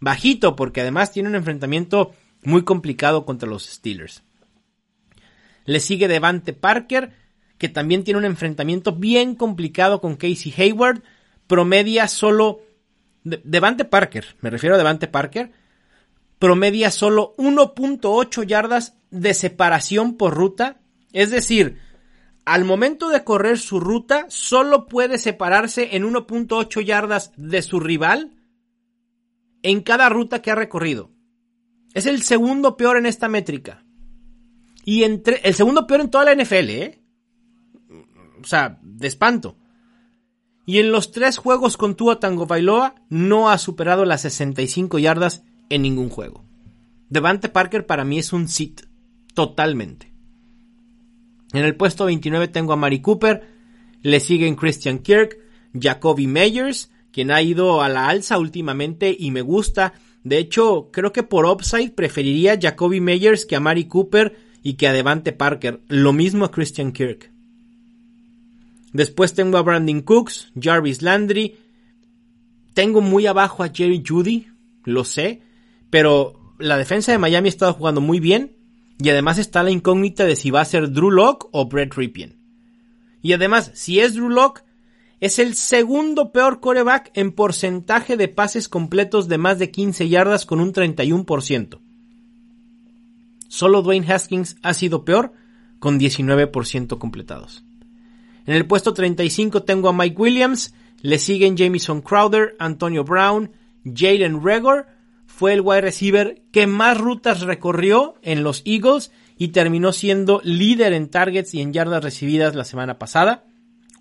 bajito 0.00 0.56
porque 0.56 0.80
además 0.80 1.12
tiene 1.12 1.28
un 1.28 1.34
enfrentamiento 1.34 2.12
muy 2.42 2.64
complicado 2.64 3.24
contra 3.24 3.48
los 3.48 3.64
Steelers. 3.64 4.22
Le 5.64 5.80
sigue 5.80 6.08
Devante 6.08 6.52
Parker, 6.52 7.12
que 7.58 7.68
también 7.68 8.04
tiene 8.04 8.18
un 8.18 8.24
enfrentamiento 8.24 8.92
bien 8.92 9.34
complicado 9.34 10.00
con 10.00 10.16
Casey 10.16 10.52
Hayward. 10.56 11.02
Promedia 11.46 12.08
solo 12.08 12.60
Devante 13.24 13.84
Parker, 13.84 14.36
me 14.40 14.50
refiero 14.50 14.74
a 14.74 14.78
Devante 14.78 15.06
Parker, 15.06 15.52
promedia 16.38 16.90
solo 16.90 17.34
1.8 17.36 18.44
yardas 18.44 18.96
de 19.10 19.32
separación 19.32 20.16
por 20.16 20.34
ruta. 20.34 20.80
Es 21.12 21.30
decir, 21.30 21.78
al 22.44 22.64
momento 22.64 23.10
de 23.10 23.22
correr 23.22 23.58
su 23.58 23.78
ruta, 23.78 24.26
solo 24.28 24.86
puede 24.86 25.18
separarse 25.18 25.94
en 25.94 26.02
1.8 26.02 26.84
yardas 26.84 27.32
de 27.36 27.62
su 27.62 27.78
rival 27.78 28.32
en 29.62 29.82
cada 29.82 30.08
ruta 30.08 30.42
que 30.42 30.50
ha 30.50 30.56
recorrido. 30.56 31.10
Es 31.94 32.06
el 32.06 32.22
segundo 32.22 32.76
peor 32.76 32.96
en 32.96 33.06
esta 33.06 33.28
métrica. 33.28 33.84
Y 34.84 35.04
entre, 35.04 35.40
el 35.44 35.54
segundo 35.54 35.86
peor 35.86 36.00
en 36.00 36.10
toda 36.10 36.24
la 36.24 36.34
NFL, 36.34 36.70
¿eh? 36.70 37.02
O 38.40 38.44
sea, 38.44 38.78
de 38.82 39.06
espanto. 39.06 39.56
y 40.64 40.78
en 40.78 40.92
los 40.92 41.10
tres 41.10 41.38
juegos 41.38 41.76
con 41.76 41.96
Tua 41.96 42.20
Tango 42.20 42.46
Bailoa 42.46 42.94
no 43.08 43.50
ha 43.50 43.58
superado 43.58 44.04
las 44.04 44.22
65 44.22 44.98
yardas 44.98 45.44
en 45.70 45.82
ningún 45.82 46.08
juego. 46.08 46.44
Devante 47.08 47.48
Parker 47.48 47.84
para 47.84 48.04
mí 48.04 48.18
es 48.18 48.32
un 48.32 48.48
sit, 48.48 48.82
totalmente. 49.34 50.12
En 51.52 51.64
el 51.64 51.76
puesto 51.76 52.06
29 52.06 52.48
tengo 52.48 52.72
a 52.72 52.76
Mari 52.76 53.00
Cooper, 53.00 53.46
le 54.02 54.20
siguen 54.20 54.54
Christian 54.54 55.00
Kirk, 55.00 55.38
Jacoby 55.78 56.26
Meyers, 56.26 56.90
quien 57.12 57.30
ha 57.30 57.42
ido 57.42 57.82
a 57.82 57.88
la 57.88 58.08
alza 58.08 58.38
últimamente 58.38 59.14
y 59.16 59.30
me 59.30 59.42
gusta. 59.42 59.94
De 60.24 60.38
hecho, 60.38 60.90
creo 60.92 61.12
que 61.12 61.22
por 61.22 61.46
upside 61.46 61.90
preferiría 61.90 62.52
a 62.52 62.60
Jacoby 62.60 63.00
Meyers 63.00 63.44
que 63.44 63.56
a 63.56 63.60
Mari 63.60 63.86
Cooper 63.86 64.36
y 64.62 64.74
que 64.74 64.86
a 64.86 64.92
Devante 64.92 65.32
Parker. 65.32 65.80
Lo 65.88 66.12
mismo 66.12 66.44
a 66.44 66.50
Christian 66.50 66.92
Kirk. 66.92 67.30
Después 68.92 69.34
tengo 69.34 69.58
a 69.58 69.62
Brandon 69.62 70.02
Cooks, 70.02 70.52
Jarvis 70.60 71.02
Landry. 71.02 71.56
Tengo 72.74 73.00
muy 73.00 73.26
abajo 73.26 73.62
a 73.62 73.70
Jerry 73.70 74.02
Judy, 74.06 74.48
lo 74.84 75.04
sé, 75.04 75.42
pero 75.90 76.54
la 76.58 76.76
defensa 76.76 77.12
de 77.12 77.18
Miami 77.18 77.48
ha 77.48 77.50
estado 77.50 77.74
jugando 77.74 78.00
muy 78.00 78.20
bien 78.20 78.56
y 78.98 79.10
además 79.10 79.38
está 79.38 79.62
la 79.62 79.70
incógnita 79.70 80.24
de 80.24 80.36
si 80.36 80.50
va 80.50 80.60
a 80.60 80.66
ser 80.66 80.90
Drew 80.92 81.10
Locke 81.10 81.48
o 81.52 81.66
Brett 81.66 81.94
Ripien. 81.94 82.38
Y 83.20 83.32
además, 83.32 83.70
si 83.74 84.00
es 84.00 84.14
Drew 84.14 84.30
Locke, 84.30 84.62
es 85.22 85.38
el 85.38 85.54
segundo 85.54 86.32
peor 86.32 86.58
coreback 86.58 87.12
en 87.14 87.30
porcentaje 87.30 88.16
de 88.16 88.26
pases 88.26 88.68
completos 88.68 89.28
de 89.28 89.38
más 89.38 89.56
de 89.60 89.70
15 89.70 90.08
yardas 90.08 90.46
con 90.46 90.58
un 90.58 90.72
31%. 90.72 91.78
Solo 93.46 93.82
Dwayne 93.82 94.12
Haskins 94.12 94.56
ha 94.62 94.74
sido 94.74 95.04
peor 95.04 95.32
con 95.78 96.00
19% 96.00 96.98
completados. 96.98 97.64
En 98.46 98.56
el 98.56 98.66
puesto 98.66 98.94
35 98.94 99.62
tengo 99.62 99.90
a 99.90 99.92
Mike 99.92 100.20
Williams, 100.20 100.74
le 101.02 101.20
siguen 101.20 101.56
Jamison 101.56 102.00
Crowder, 102.00 102.56
Antonio 102.58 103.04
Brown, 103.04 103.52
Jalen 103.84 104.44
Regor, 104.44 104.88
fue 105.26 105.52
el 105.52 105.60
wide 105.60 105.82
receiver 105.82 106.42
que 106.50 106.66
más 106.66 106.98
rutas 106.98 107.42
recorrió 107.42 108.16
en 108.22 108.42
los 108.42 108.62
Eagles 108.64 109.12
y 109.38 109.48
terminó 109.48 109.92
siendo 109.92 110.40
líder 110.42 110.92
en 110.92 111.08
targets 111.08 111.54
y 111.54 111.60
en 111.60 111.72
yardas 111.72 112.02
recibidas 112.02 112.56
la 112.56 112.64
semana 112.64 112.98
pasada, 112.98 113.44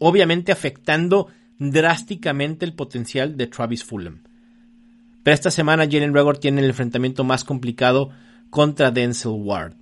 obviamente 0.04 0.52
afectando 0.52 1.28
drásticamente 1.60 2.66
el 2.66 2.74
potencial 2.74 3.38
de 3.38 3.46
Travis 3.46 3.84
Fulham. 3.84 4.24
Pero 5.22 5.36
esta 5.36 5.52
semana 5.52 5.86
Jalen 5.86 6.16
Regor 6.16 6.40
tiene 6.40 6.62
el 6.62 6.70
enfrentamiento 6.70 7.24
más 7.24 7.44
complicado 7.44 8.10
contra 8.50 8.90
Denzel 8.90 9.34
Ward. 9.36 9.76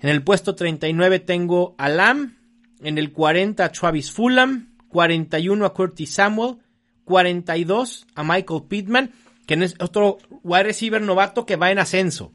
En 0.00 0.10
el 0.10 0.22
puesto 0.22 0.54
39 0.54 1.20
tengo 1.20 1.74
a 1.78 1.88
Lamb, 1.88 2.34
en 2.80 2.98
el 2.98 3.12
40 3.12 3.64
a 3.64 3.72
Travis 3.72 4.12
Fulham, 4.12 4.74
41 4.88 5.64
a 5.64 5.72
Curtis 5.72 6.12
Samuel, 6.12 6.58
42 7.04 8.06
a 8.14 8.22
Michael 8.22 8.64
Pittman, 8.68 9.10
que 9.46 9.54
es 9.54 9.74
otro 9.80 10.18
wide 10.42 10.64
receiver 10.64 11.00
novato 11.00 11.46
que 11.46 11.56
va 11.56 11.70
en 11.70 11.78
ascenso. 11.78 12.34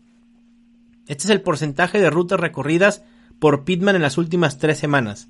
Este 1.06 1.26
es 1.26 1.30
el 1.30 1.42
porcentaje 1.42 2.00
de 2.00 2.10
rutas 2.10 2.40
recorridas 2.40 3.04
por 3.38 3.64
Pittman 3.64 3.96
en 3.96 4.02
las 4.02 4.18
últimas 4.18 4.58
tres 4.58 4.80
semanas. 4.80 5.30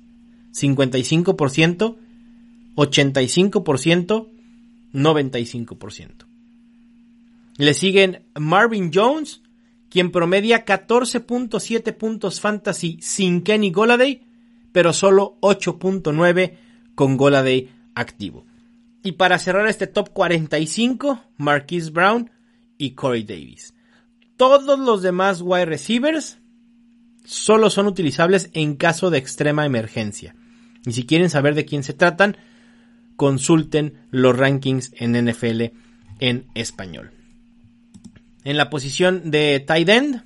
55%, 0.54 1.96
85%, 2.76 4.28
95%. 4.92 6.10
Le 7.56 7.74
siguen 7.74 8.24
Marvin 8.34 8.90
Jones, 8.92 9.42
quien 9.88 10.10
promedia 10.10 10.64
14.7 10.64 11.96
puntos 11.96 12.40
fantasy 12.40 12.98
sin 13.00 13.42
Kenny 13.42 13.70
Goladay 13.70 14.22
pero 14.74 14.92
solo 14.92 15.38
8.9 15.40 16.56
con 16.96 17.16
Goladay 17.16 17.70
activo. 17.94 18.44
Y 19.04 19.12
para 19.12 19.38
cerrar 19.38 19.68
este 19.68 19.86
top 19.86 20.10
45, 20.12 21.22
Marquise 21.36 21.92
Brown 21.92 22.32
y 22.76 22.90
Corey 22.90 23.22
Davis. 23.22 23.72
Todos 24.36 24.80
los 24.80 25.00
demás 25.00 25.42
wide 25.42 25.66
receivers 25.66 26.38
solo 27.24 27.70
son 27.70 27.86
utilizables 27.86 28.50
en 28.52 28.74
caso 28.74 29.10
de 29.10 29.18
extrema 29.18 29.64
emergencia. 29.64 30.34
Y 30.86 30.92
si 30.92 31.06
quieren 31.06 31.30
saber 31.30 31.54
de 31.54 31.64
quién 31.64 31.82
se 31.82 31.94
tratan, 31.94 32.36
consulten 33.16 33.94
los 34.10 34.36
rankings 34.36 34.92
en 34.96 35.12
NFL 35.12 35.62
en 36.20 36.46
español. 36.54 37.10
En 38.44 38.56
la 38.56 38.68
posición 38.70 39.30
de 39.30 39.60
tight 39.60 39.88
end, 39.88 40.22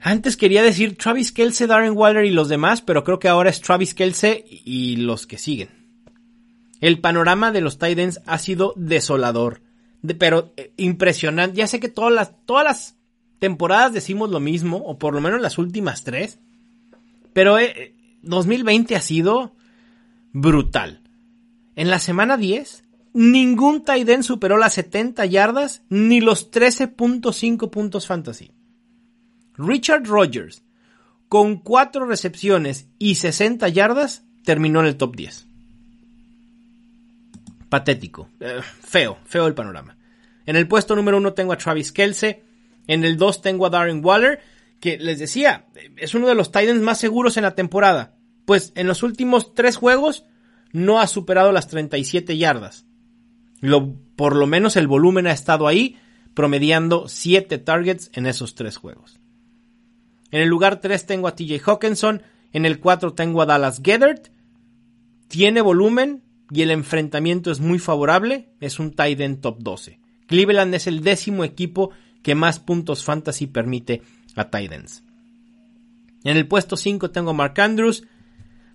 antes 0.00 0.36
quería 0.36 0.62
decir 0.62 0.96
Travis 0.96 1.32
Kelce, 1.32 1.66
Darren 1.66 1.96
Waller 1.96 2.24
y 2.24 2.30
los 2.30 2.48
demás, 2.48 2.82
pero 2.82 3.04
creo 3.04 3.18
que 3.18 3.28
ahora 3.28 3.50
es 3.50 3.60
Travis 3.60 3.94
Kelce 3.94 4.44
y 4.48 4.96
los 4.96 5.26
que 5.26 5.38
siguen. 5.38 5.68
El 6.80 7.00
panorama 7.00 7.50
de 7.50 7.60
los 7.60 7.78
Titans 7.78 8.20
ha 8.24 8.38
sido 8.38 8.72
desolador, 8.76 9.62
pero 10.18 10.52
eh, 10.56 10.72
impresionante. 10.76 11.56
Ya 11.56 11.66
sé 11.66 11.80
que 11.80 11.88
todas 11.88 12.12
las, 12.12 12.32
todas 12.46 12.64
las 12.64 12.96
temporadas 13.40 13.92
decimos 13.92 14.30
lo 14.30 14.38
mismo, 14.38 14.76
o 14.78 14.98
por 14.98 15.14
lo 15.14 15.20
menos 15.20 15.40
las 15.40 15.58
últimas 15.58 16.04
tres, 16.04 16.38
pero 17.32 17.58
2020 18.22 18.94
eh, 18.94 18.96
ha 18.96 19.00
sido 19.00 19.54
brutal. 20.32 21.00
En 21.76 21.90
la 21.90 21.98
semana 21.98 22.36
10, 22.36 22.84
ningún 23.12 23.84
Titan 23.84 24.22
superó 24.22 24.56
las 24.56 24.74
70 24.74 25.26
yardas 25.26 25.82
ni 25.88 26.20
los 26.20 26.50
13.5 26.50 27.70
puntos 27.70 28.06
fantasy. 28.06 28.50
Richard 29.56 30.04
Rogers, 30.06 30.62
con 31.28 31.56
4 31.56 32.06
recepciones 32.06 32.88
y 32.98 33.16
60 33.16 33.68
yardas, 33.68 34.24
terminó 34.44 34.80
en 34.80 34.86
el 34.86 34.96
top 34.96 35.16
10. 35.16 35.46
Patético. 37.68 38.28
Eh, 38.40 38.60
feo, 38.62 39.18
feo 39.24 39.46
el 39.46 39.54
panorama. 39.54 39.96
En 40.46 40.56
el 40.56 40.66
puesto 40.66 40.96
número 40.96 41.18
1 41.18 41.34
tengo 41.34 41.52
a 41.52 41.58
Travis 41.58 41.92
Kelce. 41.92 42.42
En 42.86 43.04
el 43.04 43.18
2 43.18 43.42
tengo 43.42 43.66
a 43.66 43.70
Darren 43.70 44.02
Waller, 44.02 44.40
que 44.80 44.98
les 44.98 45.18
decía, 45.18 45.66
es 45.96 46.14
uno 46.14 46.28
de 46.28 46.34
los 46.34 46.52
Titans 46.52 46.80
más 46.80 46.98
seguros 46.98 47.36
en 47.36 47.42
la 47.42 47.54
temporada. 47.54 48.16
Pues 48.44 48.72
en 48.76 48.86
los 48.86 49.02
últimos 49.02 49.54
3 49.54 49.76
juegos 49.76 50.24
no 50.72 51.00
ha 51.00 51.06
superado 51.06 51.52
las 51.52 51.68
37 51.68 52.36
yardas. 52.38 52.86
Por 54.16 54.36
lo 54.36 54.46
menos 54.46 54.76
el 54.76 54.86
volumen 54.86 55.26
ha 55.26 55.32
estado 55.32 55.66
ahí, 55.66 55.98
promediando 56.34 57.08
7 57.08 57.58
targets 57.58 58.10
en 58.14 58.26
esos 58.26 58.54
3 58.54 58.76
juegos. 58.76 59.20
En 60.30 60.42
el 60.42 60.48
lugar 60.48 60.80
3 60.80 61.06
tengo 61.06 61.28
a 61.28 61.34
TJ 61.34 61.60
Hawkinson. 61.64 62.22
En 62.52 62.64
el 62.64 62.80
4 62.80 63.14
tengo 63.14 63.42
a 63.42 63.46
Dallas 63.46 63.80
Gethert. 63.82 64.28
Tiene 65.26 65.60
volumen 65.60 66.22
y 66.50 66.62
el 66.62 66.70
enfrentamiento 66.70 67.50
es 67.50 67.60
muy 67.60 67.78
favorable. 67.78 68.50
Es 68.60 68.78
un 68.78 68.92
tight 68.94 69.20
end 69.20 69.40
top 69.40 69.58
12. 69.60 70.00
Cleveland 70.26 70.74
es 70.74 70.86
el 70.86 71.02
décimo 71.02 71.44
equipo 71.44 71.90
que 72.22 72.34
más 72.34 72.60
puntos 72.60 73.04
fantasy 73.04 73.46
permite 73.46 74.02
a 74.34 74.50
tight 74.50 74.72
ends. 74.72 75.02
En 76.24 76.36
el 76.36 76.46
puesto 76.46 76.76
5 76.76 77.10
tengo 77.10 77.30
a 77.30 77.34
Mark 77.34 77.60
Andrews. 77.60 78.04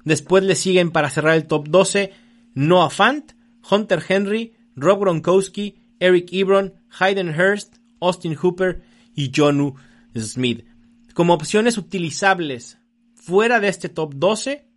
Después 0.05 0.43
le 0.43 0.55
siguen 0.55 0.91
para 0.91 1.09
cerrar 1.09 1.35
el 1.35 1.47
top 1.47 1.67
12 1.67 2.11
Noah 2.55 2.89
Fant, 2.89 3.33
Hunter 3.69 4.03
Henry, 4.07 4.53
Rob 4.75 4.99
Gronkowski, 4.99 5.77
Eric 5.99 6.29
Ebron, 6.31 6.73
Hayden 6.99 7.29
Hurst, 7.29 7.77
Austin 7.99 8.35
Hooper 8.35 8.83
y 9.15 9.31
Jonu 9.35 9.75
Smith. 10.15 10.65
Como 11.13 11.33
opciones 11.33 11.77
utilizables 11.77 12.77
fuera 13.15 13.59
de 13.59 13.69
este 13.69 13.89
top 13.89 14.13
12, 14.15 14.67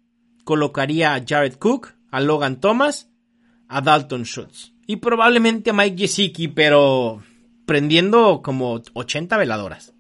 colocaría 0.44 1.14
a 1.14 1.24
Jared 1.26 1.54
Cook, 1.54 1.94
a 2.10 2.20
Logan 2.20 2.60
Thomas, 2.60 3.10
a 3.68 3.80
Dalton 3.80 4.24
Schultz 4.24 4.72
y 4.86 4.96
probablemente 4.96 5.70
a 5.70 5.72
Mike 5.72 5.98
Gesicki, 5.98 6.48
pero 6.48 7.22
prendiendo 7.66 8.40
como 8.42 8.80
80 8.92 9.36
veladoras. 9.36 9.95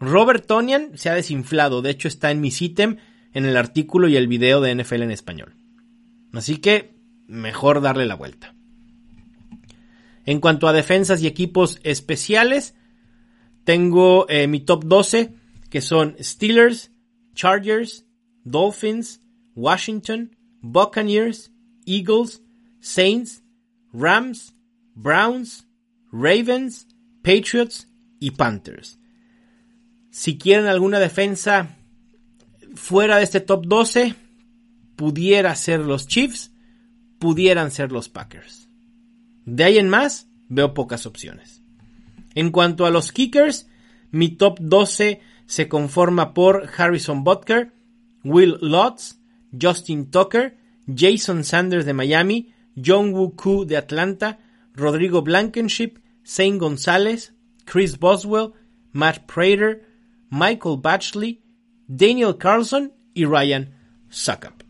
Robert 0.00 0.46
Tonian 0.46 0.96
se 0.96 1.10
ha 1.10 1.14
desinflado, 1.14 1.82
de 1.82 1.90
hecho 1.90 2.08
está 2.08 2.30
en 2.30 2.40
mi 2.40 2.50
sitem 2.50 2.96
en 3.34 3.44
el 3.44 3.56
artículo 3.56 4.08
y 4.08 4.16
el 4.16 4.26
video 4.26 4.60
de 4.60 4.74
NFL 4.74 5.02
en 5.02 5.10
español. 5.10 5.56
Así 6.32 6.56
que 6.56 6.94
mejor 7.26 7.80
darle 7.82 8.06
la 8.06 8.14
vuelta. 8.14 8.54
En 10.24 10.40
cuanto 10.40 10.68
a 10.68 10.72
defensas 10.72 11.22
y 11.22 11.26
equipos 11.26 11.80
especiales, 11.82 12.74
tengo 13.64 14.28
eh, 14.28 14.46
mi 14.46 14.60
top 14.60 14.84
12, 14.84 15.34
que 15.68 15.80
son 15.80 16.16
Steelers, 16.20 16.92
Chargers, 17.34 18.06
Dolphins, 18.44 19.20
Washington, 19.54 20.36
Buccaneers, 20.60 21.52
Eagles, 21.86 22.42
Saints, 22.80 23.42
Rams, 23.92 24.54
Browns, 24.94 25.66
Ravens, 26.12 26.88
Patriots 27.22 27.88
y 28.18 28.32
Panthers. 28.32 28.99
Si 30.10 30.38
quieren 30.38 30.66
alguna 30.66 30.98
defensa 30.98 31.76
fuera 32.74 33.16
de 33.16 33.24
este 33.24 33.40
top 33.40 33.66
12, 33.66 34.14
pudiera 34.96 35.54
ser 35.54 35.80
los 35.80 36.06
Chiefs, 36.06 36.52
pudieran 37.18 37.70
ser 37.70 37.92
los 37.92 38.08
Packers. 38.08 38.68
De 39.44 39.64
ahí 39.64 39.78
en 39.78 39.88
más, 39.88 40.28
veo 40.48 40.74
pocas 40.74 41.06
opciones. 41.06 41.62
En 42.34 42.50
cuanto 42.50 42.86
a 42.86 42.90
los 42.90 43.12
kickers, 43.12 43.68
mi 44.10 44.28
top 44.28 44.58
12 44.60 45.20
se 45.46 45.68
conforma 45.68 46.34
por 46.34 46.68
Harrison 46.76 47.24
Butker, 47.24 47.72
Will 48.22 48.56
Lutz, 48.60 49.18
Justin 49.60 50.10
Tucker, 50.10 50.56
Jason 50.86 51.44
Sanders 51.44 51.84
de 51.86 51.94
Miami, 51.94 52.52
John 52.76 53.12
Woo 53.12 53.34
Koo 53.34 53.64
de 53.64 53.76
Atlanta, 53.76 54.38
Rodrigo 54.74 55.22
Blankenship, 55.22 55.98
Zane 56.24 56.58
González, 56.58 57.34
Chris 57.64 57.98
Boswell, 57.98 58.52
Matt 58.92 59.26
Prater, 59.26 59.89
Michael 60.30 60.78
Batchley, 60.80 61.42
Daniel 61.86 62.36
Carlson 62.38 62.92
y 63.14 63.24
Ryan 63.24 63.74
Suckup. 64.08 64.62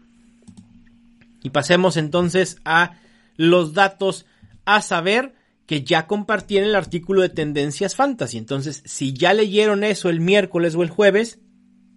Y 1.43 1.51
pasemos 1.51 1.97
entonces 1.97 2.59
a 2.65 2.99
los 3.37 3.73
datos 3.73 4.27
a 4.65 4.83
saber 4.83 5.35
que 5.67 5.85
ya 5.85 6.07
compartí 6.07 6.59
en 6.59 6.65
el 6.65 6.75
artículo 6.75 7.23
de 7.23 7.29
Tendencias 7.29 7.95
Fantasy. 7.95 8.39
Entonces, 8.39 8.83
si 8.85 9.13
ya 9.13 9.33
leyeron 9.33 9.85
eso 9.85 10.09
el 10.09 10.21
miércoles 10.21 10.75
o 10.75 10.83
el 10.83 10.91
jueves, 10.91 11.39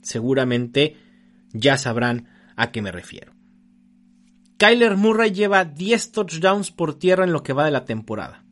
seguramente 0.01 0.95
ya 1.53 1.77
sabrán 1.77 2.27
a 2.55 2.71
qué 2.71 2.81
me 2.81 2.91
refiero. 2.91 3.33
Kyler 4.57 4.95
Murray 4.95 5.31
lleva 5.31 5.65
10 5.65 6.11
touchdowns 6.11 6.71
por 6.71 6.97
tierra 6.97 7.23
en 7.23 7.33
lo 7.33 7.43
que 7.43 7.53
va 7.53 7.65
de 7.65 7.71
la 7.71 7.85
temporada. 7.85 8.45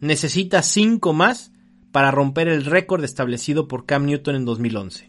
Necesita 0.00 0.62
5 0.62 1.12
más 1.12 1.52
para 1.98 2.12
romper 2.12 2.46
el 2.46 2.64
récord 2.64 3.02
establecido 3.02 3.66
por 3.66 3.84
Cam 3.84 4.06
Newton 4.06 4.36
en 4.36 4.44
2011. 4.44 5.08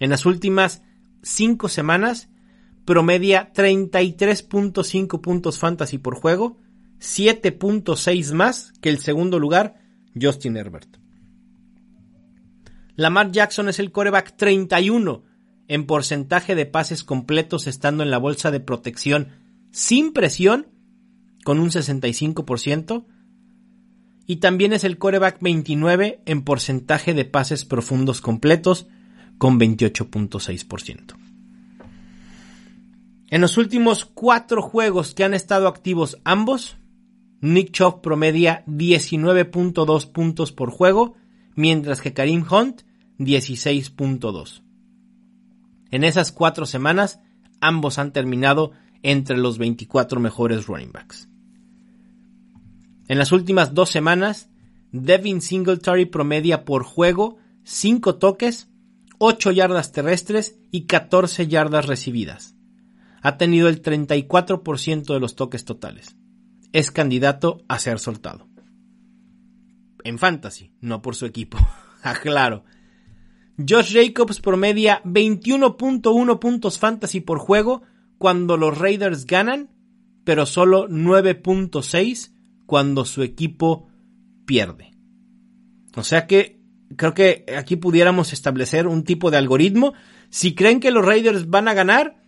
En 0.00 0.10
las 0.10 0.26
últimas 0.26 0.82
5 1.22 1.70
semanas 1.70 2.28
promedia 2.84 3.54
33.5 3.54 5.22
puntos 5.22 5.58
fantasy 5.58 5.96
por 5.96 6.14
juego 6.14 6.60
7.6 7.00 8.34
más 8.34 8.74
que 8.82 8.90
el 8.90 8.98
segundo 8.98 9.38
lugar, 9.38 9.76
Justin 10.14 10.58
Herbert. 10.58 10.98
Lamar 12.94 13.32
Jackson 13.32 13.70
es 13.70 13.78
el 13.78 13.92
coreback 13.92 14.36
31 14.36 15.22
en 15.68 15.86
porcentaje 15.86 16.54
de 16.54 16.66
pases 16.66 17.02
completos 17.02 17.66
estando 17.66 18.02
en 18.02 18.10
la 18.10 18.18
bolsa 18.18 18.50
de 18.50 18.60
protección 18.60 19.28
sin 19.70 20.12
presión 20.12 20.66
con 21.44 21.58
un 21.58 21.70
65% 21.70 23.06
y 24.26 24.36
también 24.36 24.72
es 24.72 24.84
el 24.84 24.98
coreback 24.98 25.38
29 25.40 26.22
en 26.26 26.42
porcentaje 26.42 27.14
de 27.14 27.24
pases 27.24 27.64
profundos 27.64 28.20
completos 28.20 28.86
con 29.38 29.58
28.6%. 29.58 31.16
En 33.30 33.40
los 33.40 33.56
últimos 33.56 34.04
cuatro 34.04 34.62
juegos 34.62 35.14
que 35.14 35.24
han 35.24 35.34
estado 35.34 35.66
activos 35.66 36.18
ambos, 36.22 36.76
Nick 37.40 37.72
Chubb 37.72 38.02
promedia 38.02 38.62
19.2 38.66 40.12
puntos 40.12 40.52
por 40.52 40.70
juego, 40.70 41.14
mientras 41.54 42.00
que 42.00 42.12
Karim 42.12 42.44
Hunt 42.48 42.82
16.2. 43.18 44.62
En 45.90 46.04
esas 46.04 46.30
cuatro 46.30 46.66
semanas, 46.66 47.20
ambos 47.60 47.98
han 47.98 48.12
terminado 48.12 48.72
entre 49.02 49.36
los 49.36 49.58
24 49.58 50.20
mejores 50.20 50.66
running 50.66 50.92
backs. 50.92 51.28
En 53.12 53.18
las 53.18 53.30
últimas 53.30 53.74
dos 53.74 53.90
semanas, 53.90 54.48
Devin 54.90 55.42
Singletary 55.42 56.06
promedia 56.06 56.64
por 56.64 56.82
juego 56.82 57.36
5 57.64 58.14
toques, 58.14 58.70
8 59.18 59.50
yardas 59.50 59.92
terrestres 59.92 60.58
y 60.70 60.86
14 60.86 61.46
yardas 61.46 61.84
recibidas. 61.84 62.54
Ha 63.20 63.36
tenido 63.36 63.68
el 63.68 63.82
34% 63.82 65.12
de 65.12 65.20
los 65.20 65.36
toques 65.36 65.66
totales 65.66 66.16
es 66.72 66.90
candidato 66.90 67.60
a 67.68 67.78
ser 67.78 67.98
soltado. 67.98 68.48
En 70.04 70.18
fantasy, 70.18 70.72
no 70.80 71.02
por 71.02 71.14
su 71.14 71.26
equipo. 71.26 71.58
Aclaro. 72.02 72.64
Josh 73.58 73.92
Jacobs 73.92 74.40
promedia 74.40 75.02
21.1 75.04 76.38
puntos 76.38 76.78
fantasy 76.78 77.20
por 77.20 77.40
juego 77.40 77.82
cuando 78.16 78.56
los 78.56 78.78
Raiders 78.78 79.26
ganan, 79.26 79.68
pero 80.24 80.46
solo 80.46 80.88
9.6 80.88 82.31
cuando 82.72 83.04
su 83.04 83.22
equipo 83.22 83.86
pierde. 84.46 84.92
O 85.94 86.02
sea 86.02 86.26
que 86.26 86.58
creo 86.96 87.12
que 87.12 87.44
aquí 87.54 87.76
pudiéramos 87.76 88.32
establecer 88.32 88.86
un 88.86 89.04
tipo 89.04 89.30
de 89.30 89.36
algoritmo. 89.36 89.92
Si 90.30 90.54
creen 90.54 90.80
que 90.80 90.90
los 90.90 91.04
Raiders 91.04 91.50
van 91.50 91.68
a 91.68 91.74
ganar, 91.74 92.24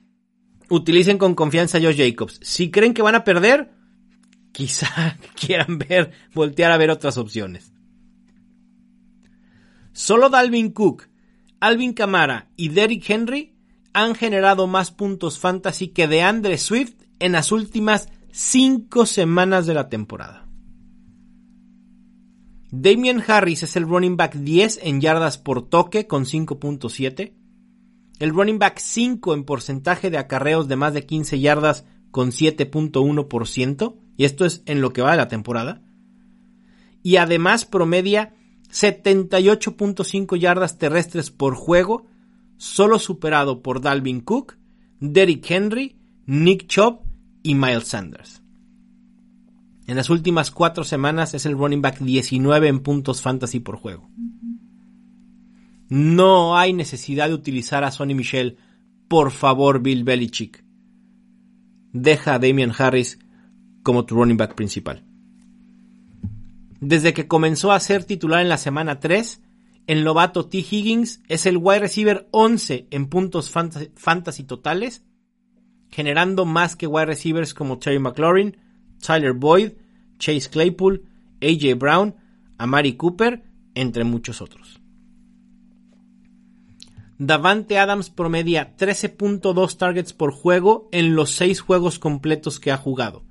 utilicen 0.68 1.16
con 1.16 1.34
confianza 1.34 1.78
a 1.78 1.80
Josh 1.80 1.96
Jacobs. 1.96 2.40
Si 2.42 2.70
creen 2.70 2.92
que 2.92 3.00
van 3.00 3.14
a 3.14 3.24
perder, 3.24 3.72
quizá 4.52 5.16
quieran 5.34 5.78
ver, 5.78 6.12
voltear 6.34 6.72
a 6.72 6.76
ver 6.76 6.90
otras 6.90 7.16
opciones. 7.16 7.72
Solo 9.94 10.28
Dalvin 10.28 10.72
Cook, 10.72 11.08
Alvin 11.58 11.94
Kamara 11.94 12.50
y 12.54 12.68
Derrick 12.68 13.08
Henry 13.08 13.54
han 13.94 14.14
generado 14.14 14.66
más 14.66 14.90
puntos 14.90 15.38
fantasy 15.38 15.88
que 15.88 16.06
de 16.06 16.20
Andre 16.20 16.58
Swift 16.58 16.96
en 17.18 17.32
las 17.32 17.50
últimas 17.50 18.10
cinco 18.36 19.06
semanas 19.06 19.64
de 19.64 19.74
la 19.74 19.88
temporada. 19.88 20.48
Damian 22.72 23.22
Harris 23.24 23.62
es 23.62 23.76
el 23.76 23.84
running 23.84 24.16
back 24.16 24.34
10 24.34 24.80
en 24.82 25.00
yardas 25.00 25.38
por 25.38 25.68
toque 25.68 26.08
con 26.08 26.24
5.7. 26.24 27.32
El 28.18 28.30
running 28.30 28.58
back 28.58 28.78
5 28.78 29.34
en 29.34 29.44
porcentaje 29.44 30.10
de 30.10 30.18
acarreos 30.18 30.66
de 30.66 30.74
más 30.74 30.94
de 30.94 31.06
15 31.06 31.38
yardas 31.38 31.84
con 32.10 32.32
7.1% 32.32 33.94
y 34.16 34.24
esto 34.24 34.44
es 34.44 34.64
en 34.66 34.80
lo 34.80 34.92
que 34.92 35.02
va 35.02 35.12
de 35.12 35.16
la 35.18 35.28
temporada, 35.28 35.82
y 37.04 37.16
además 37.16 37.64
promedia 37.64 38.34
78.5 38.68 40.36
yardas 40.36 40.78
terrestres 40.78 41.30
por 41.30 41.54
juego, 41.54 42.06
solo 42.56 42.98
superado 42.98 43.62
por 43.62 43.80
Dalvin 43.80 44.20
Cook, 44.22 44.56
Derrick 44.98 45.48
Henry, 45.48 46.00
Nick 46.26 46.66
Chubb 46.66 47.03
y 47.44 47.54
Miles 47.54 47.86
Sanders. 47.86 48.42
En 49.86 49.96
las 49.96 50.10
últimas 50.10 50.50
cuatro 50.50 50.82
semanas 50.82 51.34
es 51.34 51.46
el 51.46 51.56
running 51.56 51.82
back 51.82 52.00
19 52.00 52.66
en 52.66 52.80
puntos 52.80 53.22
fantasy 53.22 53.60
por 53.60 53.76
juego. 53.76 54.08
No 55.88 56.56
hay 56.56 56.72
necesidad 56.72 57.28
de 57.28 57.34
utilizar 57.34 57.84
a 57.84 57.92
Sonny 57.92 58.14
Michel. 58.14 58.56
Por 59.06 59.30
favor, 59.30 59.82
Bill 59.82 60.02
Belichick. 60.02 60.64
Deja 61.92 62.34
a 62.34 62.38
Damian 62.38 62.72
Harris 62.76 63.18
como 63.82 64.06
tu 64.06 64.16
running 64.16 64.38
back 64.38 64.54
principal. 64.54 65.04
Desde 66.80 67.12
que 67.12 67.28
comenzó 67.28 67.70
a 67.70 67.80
ser 67.80 68.04
titular 68.04 68.40
en 68.40 68.48
la 68.48 68.56
semana 68.56 68.98
3, 68.98 69.42
el 69.86 70.02
novato 70.02 70.46
T. 70.46 70.58
Higgins 70.58 71.22
es 71.28 71.44
el 71.44 71.58
wide 71.58 71.80
receiver 71.80 72.26
11 72.30 72.88
en 72.90 73.06
puntos 73.06 73.50
fantasy 73.50 74.44
totales, 74.44 75.04
generando 75.94 76.44
más 76.44 76.76
que 76.76 76.86
wide 76.86 77.06
receivers 77.06 77.54
como 77.54 77.78
Terry 77.78 77.98
McLaurin, 77.98 78.56
Tyler 79.04 79.32
Boyd, 79.32 79.72
Chase 80.18 80.50
Claypool, 80.50 81.04
AJ 81.40 81.78
Brown, 81.78 82.16
Amari 82.58 82.94
Cooper, 82.94 83.44
entre 83.74 84.04
muchos 84.04 84.40
otros. 84.40 84.80
Davante 87.18 87.78
Adams 87.78 88.10
promedia 88.10 88.76
13.2 88.76 89.76
targets 89.76 90.12
por 90.12 90.32
juego 90.32 90.88
en 90.90 91.14
los 91.14 91.30
6 91.30 91.60
juegos 91.60 91.98
completos 91.98 92.58
que 92.58 92.72
ha 92.72 92.76
jugado 92.76 93.24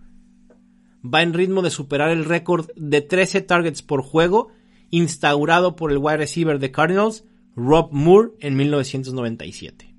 va 1.03 1.21
en 1.21 1.33
ritmo 1.33 1.61
de 1.61 1.69
superar 1.69 2.09
el 2.09 2.25
récord 2.25 2.69
de 2.75 3.01
13 3.01 3.41
targets 3.41 3.81
por 3.81 4.01
juego 4.01 4.49
instaurado 4.89 5.75
por 5.75 5.91
el 5.91 5.97
wide 5.97 6.17
receiver 6.17 6.59
de 6.59 6.71
Cardinals, 6.71 7.25
Rob 7.55 7.89
Moore, 7.91 8.31
en 8.39 8.55
1997. 8.55 9.92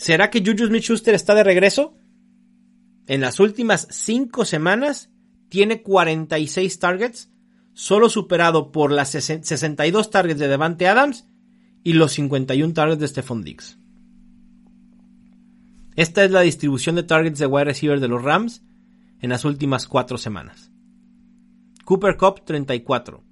¿Será 0.00 0.30
que 0.30 0.40
Juju 0.40 0.68
Smith-Schuster 0.68 1.14
está 1.14 1.34
de 1.34 1.44
regreso? 1.44 1.94
En 3.06 3.20
las 3.20 3.38
últimas 3.38 3.86
5 3.90 4.46
semanas 4.46 5.10
tiene 5.50 5.82
46 5.82 6.78
targets, 6.78 7.30
solo 7.74 8.08
superado 8.08 8.72
por 8.72 8.92
las 8.92 9.10
62 9.10 10.08
targets 10.08 10.40
de 10.40 10.48
Devante 10.48 10.88
Adams 10.88 11.28
y 11.84 11.92
los 11.92 12.12
51 12.12 12.72
targets 12.72 12.98
de 12.98 13.08
Stephon 13.08 13.42
Diggs. 13.42 13.78
Esta 15.96 16.24
es 16.24 16.30
la 16.30 16.40
distribución 16.40 16.96
de 16.96 17.02
targets 17.02 17.38
de 17.38 17.44
wide 17.44 17.66
receiver 17.66 18.00
de 18.00 18.08
los 18.08 18.22
Rams 18.22 18.62
en 19.20 19.28
las 19.28 19.44
últimas 19.44 19.86
cuatro 19.86 20.16
semanas. 20.16 20.72
Cooper 21.84 22.16
Cup 22.16 22.46
34, 22.46 23.22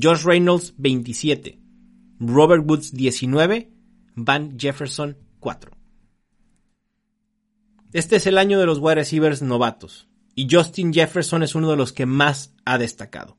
Josh 0.00 0.22
Reynolds 0.22 0.72
27, 0.78 1.60
Robert 2.20 2.62
Woods 2.64 2.92
19, 2.92 3.72
Van 4.14 4.56
Jefferson 4.56 5.16
4. 5.40 5.79
Este 7.92 8.16
es 8.16 8.26
el 8.28 8.38
año 8.38 8.60
de 8.60 8.66
los 8.66 8.78
wide 8.78 8.94
receivers 8.96 9.42
novatos 9.42 10.08
y 10.36 10.46
Justin 10.48 10.92
Jefferson 10.92 11.42
es 11.42 11.56
uno 11.56 11.70
de 11.70 11.76
los 11.76 11.92
que 11.92 12.06
más 12.06 12.54
ha 12.64 12.78
destacado. 12.78 13.36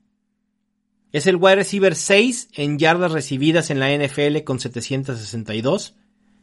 Es 1.10 1.26
el 1.26 1.36
wide 1.36 1.56
receiver 1.56 1.94
6 1.94 2.50
en 2.54 2.78
yardas 2.78 3.12
recibidas 3.12 3.70
en 3.70 3.80
la 3.80 3.90
NFL 3.96 4.42
con 4.44 4.60
762, 4.60 5.94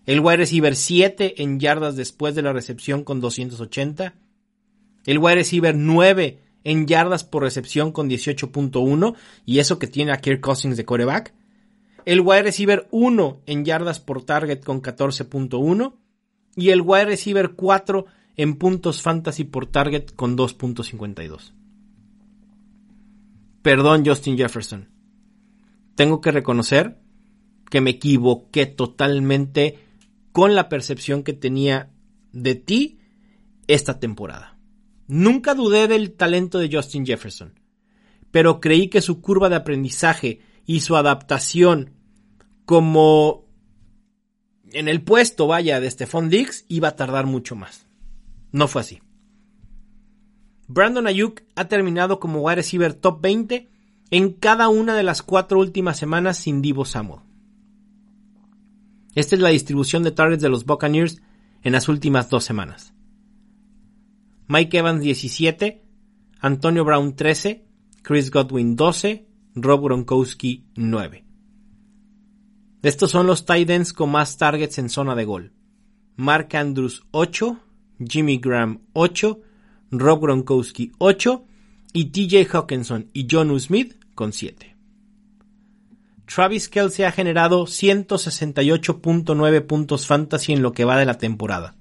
el 0.08 0.22
wide 0.22 0.38
receiver 0.38 0.76
7 0.76 1.44
en 1.44 1.60
yardas 1.60 1.96
después 1.96 2.34
de 2.34 2.42
la 2.42 2.52
recepción 2.52 3.04
con 3.04 3.22
280, 3.22 4.16
el 5.06 5.18
wide 5.20 5.36
receiver 5.36 5.76
9 5.76 6.40
en 6.64 6.88
yardas 6.88 7.24
por 7.24 7.44
recepción 7.44 7.92
con 7.92 8.10
18.1 8.10 9.16
y 9.46 9.60
eso 9.60 9.78
que 9.78 9.88
tiene 9.88 10.14
a 10.14 10.18
Kirk 10.18 10.42
Cousins 10.42 10.78
de 10.78 10.86
coreback. 10.86 11.36
El 12.06 12.22
wide 12.22 12.42
receiver 12.42 12.88
1 12.90 13.42
en 13.46 13.66
yardas 13.66 14.00
por 14.00 14.24
target 14.24 14.64
con 14.64 14.82
14.1 14.82 15.94
y 16.56 16.70
el 16.70 16.82
wide 16.82 17.06
receiver 17.06 17.52
4 17.52 18.06
en 18.38 18.56
puntos 18.56 19.02
fantasy 19.02 19.44
por 19.44 19.66
target 19.66 20.12
con 20.16 20.38
2.52. 20.38 21.54
Perdón, 23.62 24.06
Justin 24.06 24.38
Jefferson. 24.38 24.90
Tengo 25.96 26.22
que 26.22 26.32
reconocer 26.32 26.98
que 27.70 27.82
me 27.82 27.92
equivoqué 27.92 28.66
totalmente 28.66 29.80
con 30.32 30.56
la 30.56 30.70
percepción 30.70 31.24
que 31.24 31.34
tenía 31.34 31.92
de 32.32 32.56
ti 32.56 33.00
esta 33.68 34.00
temporada. 34.00 34.58
Nunca 35.08 35.56
dudé 35.56 35.88
del 35.88 36.14
talento 36.14 36.60
de 36.60 36.70
Justin 36.72 37.06
Jefferson, 37.06 37.60
pero 38.32 38.60
creí 38.60 38.88
que 38.88 39.02
su 39.02 39.22
curva 39.22 39.50
de 39.50 39.58
aprendizaje 39.58 40.40
y 40.66 40.82
su 40.82 40.96
adaptación 40.96 41.92
como 42.66 43.49
en 44.74 44.88
el 44.88 45.02
puesto, 45.02 45.48
vaya, 45.48 45.80
de 45.80 45.90
Stephon 45.90 46.30
Diggs 46.30 46.66
iba 46.68 46.90
a 46.90 46.96
tardar 46.96 47.26
mucho 47.26 47.56
más. 47.56 47.88
No 48.52 48.68
fue 48.68 48.82
así. 48.82 49.02
Brandon 50.68 51.08
Ayuk 51.08 51.42
ha 51.56 51.68
terminado 51.68 52.20
como 52.20 52.42
wide 52.42 52.58
receiver 52.58 52.94
top 52.94 53.22
20 53.22 53.70
en 54.12 54.34
cada 54.34 54.70
una 54.70 54.96
de 54.96 55.04
las 55.04 55.22
cuatro 55.22 55.60
últimas 55.60 55.98
semanas 55.98 56.38
sin 56.38 56.62
Divo 56.62 56.86
Samuel. 56.86 57.22
Esta 59.16 59.36
es 59.36 59.42
la 59.42 59.50
distribución 59.50 60.04
de 60.04 60.12
targets 60.12 60.42
de 60.42 60.50
los 60.50 60.66
Buccaneers 60.66 61.22
en 61.64 61.72
las 61.74 61.90
últimas 61.90 62.30
dos 62.30 62.44
semanas. 62.44 62.94
Mike 64.48 64.78
Evans 64.78 65.02
17, 65.02 65.84
Antonio 66.40 66.86
Brown 66.86 67.16
13, 67.16 67.66
Chris 68.02 68.32
Godwin 68.32 68.76
12, 68.76 69.28
Rob 69.56 69.84
Gronkowski 69.84 70.66
9. 70.76 71.29
Estos 72.82 73.12
son 73.12 73.28
los 73.28 73.46
tight 73.46 73.70
ends 73.70 73.92
con 73.92 74.10
más 74.10 74.38
targets 74.38 74.78
en 74.78 74.88
zona 74.90 75.14
de 75.14 75.26
gol. 75.26 75.52
Mark 76.16 76.56
Andrews 76.56 77.04
8, 77.12 77.60
Jimmy 78.08 78.38
Graham 78.38 78.84
8, 78.94 79.42
Rob 79.92 80.22
Gronkowski 80.22 80.94
8 80.98 81.46
y 81.92 82.06
TJ 82.06 82.48
Hawkinson 82.54 83.10
y 83.12 83.28
John 83.30 83.60
Smith 83.60 84.02
con 84.16 84.32
7. 84.32 84.78
Travis 86.26 86.70
Kelsey 86.70 87.04
ha 87.06 87.12
generado 87.12 87.66
168.9 87.66 89.66
puntos 89.66 90.08
fantasy 90.08 90.54
en 90.54 90.62
lo 90.62 90.72
que 90.72 90.86
va 90.86 90.98
de 90.98 91.06
la 91.06 91.18
temporada. 91.18 91.76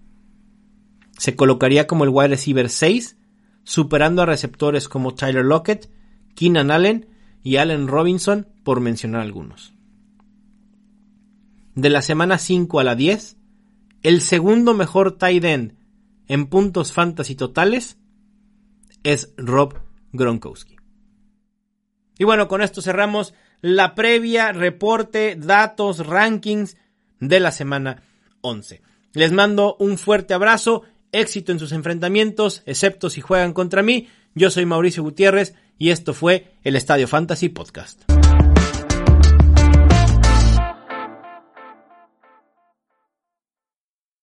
Se 1.19 1.37
colocaría 1.37 1.87
como 1.87 2.03
el 2.05 2.11
wide 2.11 2.29
receiver 2.29 2.71
6, 2.71 3.19
superando 3.63 4.23
a 4.23 4.27
receptores 4.27 4.89
como 4.89 5.15
Tyler 5.15 5.45
Lockett, 5.45 5.91
Keenan 6.35 6.71
Allen 6.71 7.09
y 7.43 7.57
Allen 7.57 7.89
Robinson, 7.89 8.49
por 8.65 8.81
mencionar 8.81 9.21
algunos. 9.21 9.78
De 11.79 11.91
la 11.91 12.03
semana 12.03 12.39
5 12.39 12.81
a 12.81 12.83
la 12.83 12.97
10, 12.97 13.37
el 14.03 14.21
segundo 14.21 14.75
mejor 14.75 15.17
tight 15.17 15.45
end 15.45 15.77
en 16.27 16.49
puntos 16.49 16.93
fantasy 16.93 17.37
totales 17.37 17.99
es 19.05 19.33
Rob 19.37 19.75
Gronkowski. 20.11 20.75
Y 22.19 22.25
bueno, 22.25 22.49
con 22.49 22.63
esto 22.63 22.83
cerramos 22.83 23.33
la 23.61 23.95
previa, 23.95 24.51
reporte, 24.51 25.37
datos, 25.37 26.05
rankings 26.05 26.77
de 27.21 27.39
la 27.39 27.53
semana 27.53 28.03
11. 28.41 28.83
Les 29.13 29.31
mando 29.31 29.77
un 29.79 29.99
fuerte 29.99 30.35
abrazo, 30.35 30.83
éxito 31.13 31.53
en 31.53 31.61
sus 31.61 31.71
enfrentamientos, 31.71 32.65
excepto 32.67 33.09
si 33.09 33.21
juegan 33.21 33.53
contra 33.53 33.85
mí. 33.85 34.09
Yo 34.35 34.51
soy 34.51 34.67
Mauricio 34.67 35.05
Gutiérrez 35.05 35.55
y 35.79 35.91
esto 35.91 36.13
fue 36.13 36.57
el 36.65 36.75
Estadio 36.75 37.07
Fantasy 37.07 37.51
Podcast. 37.51 38.18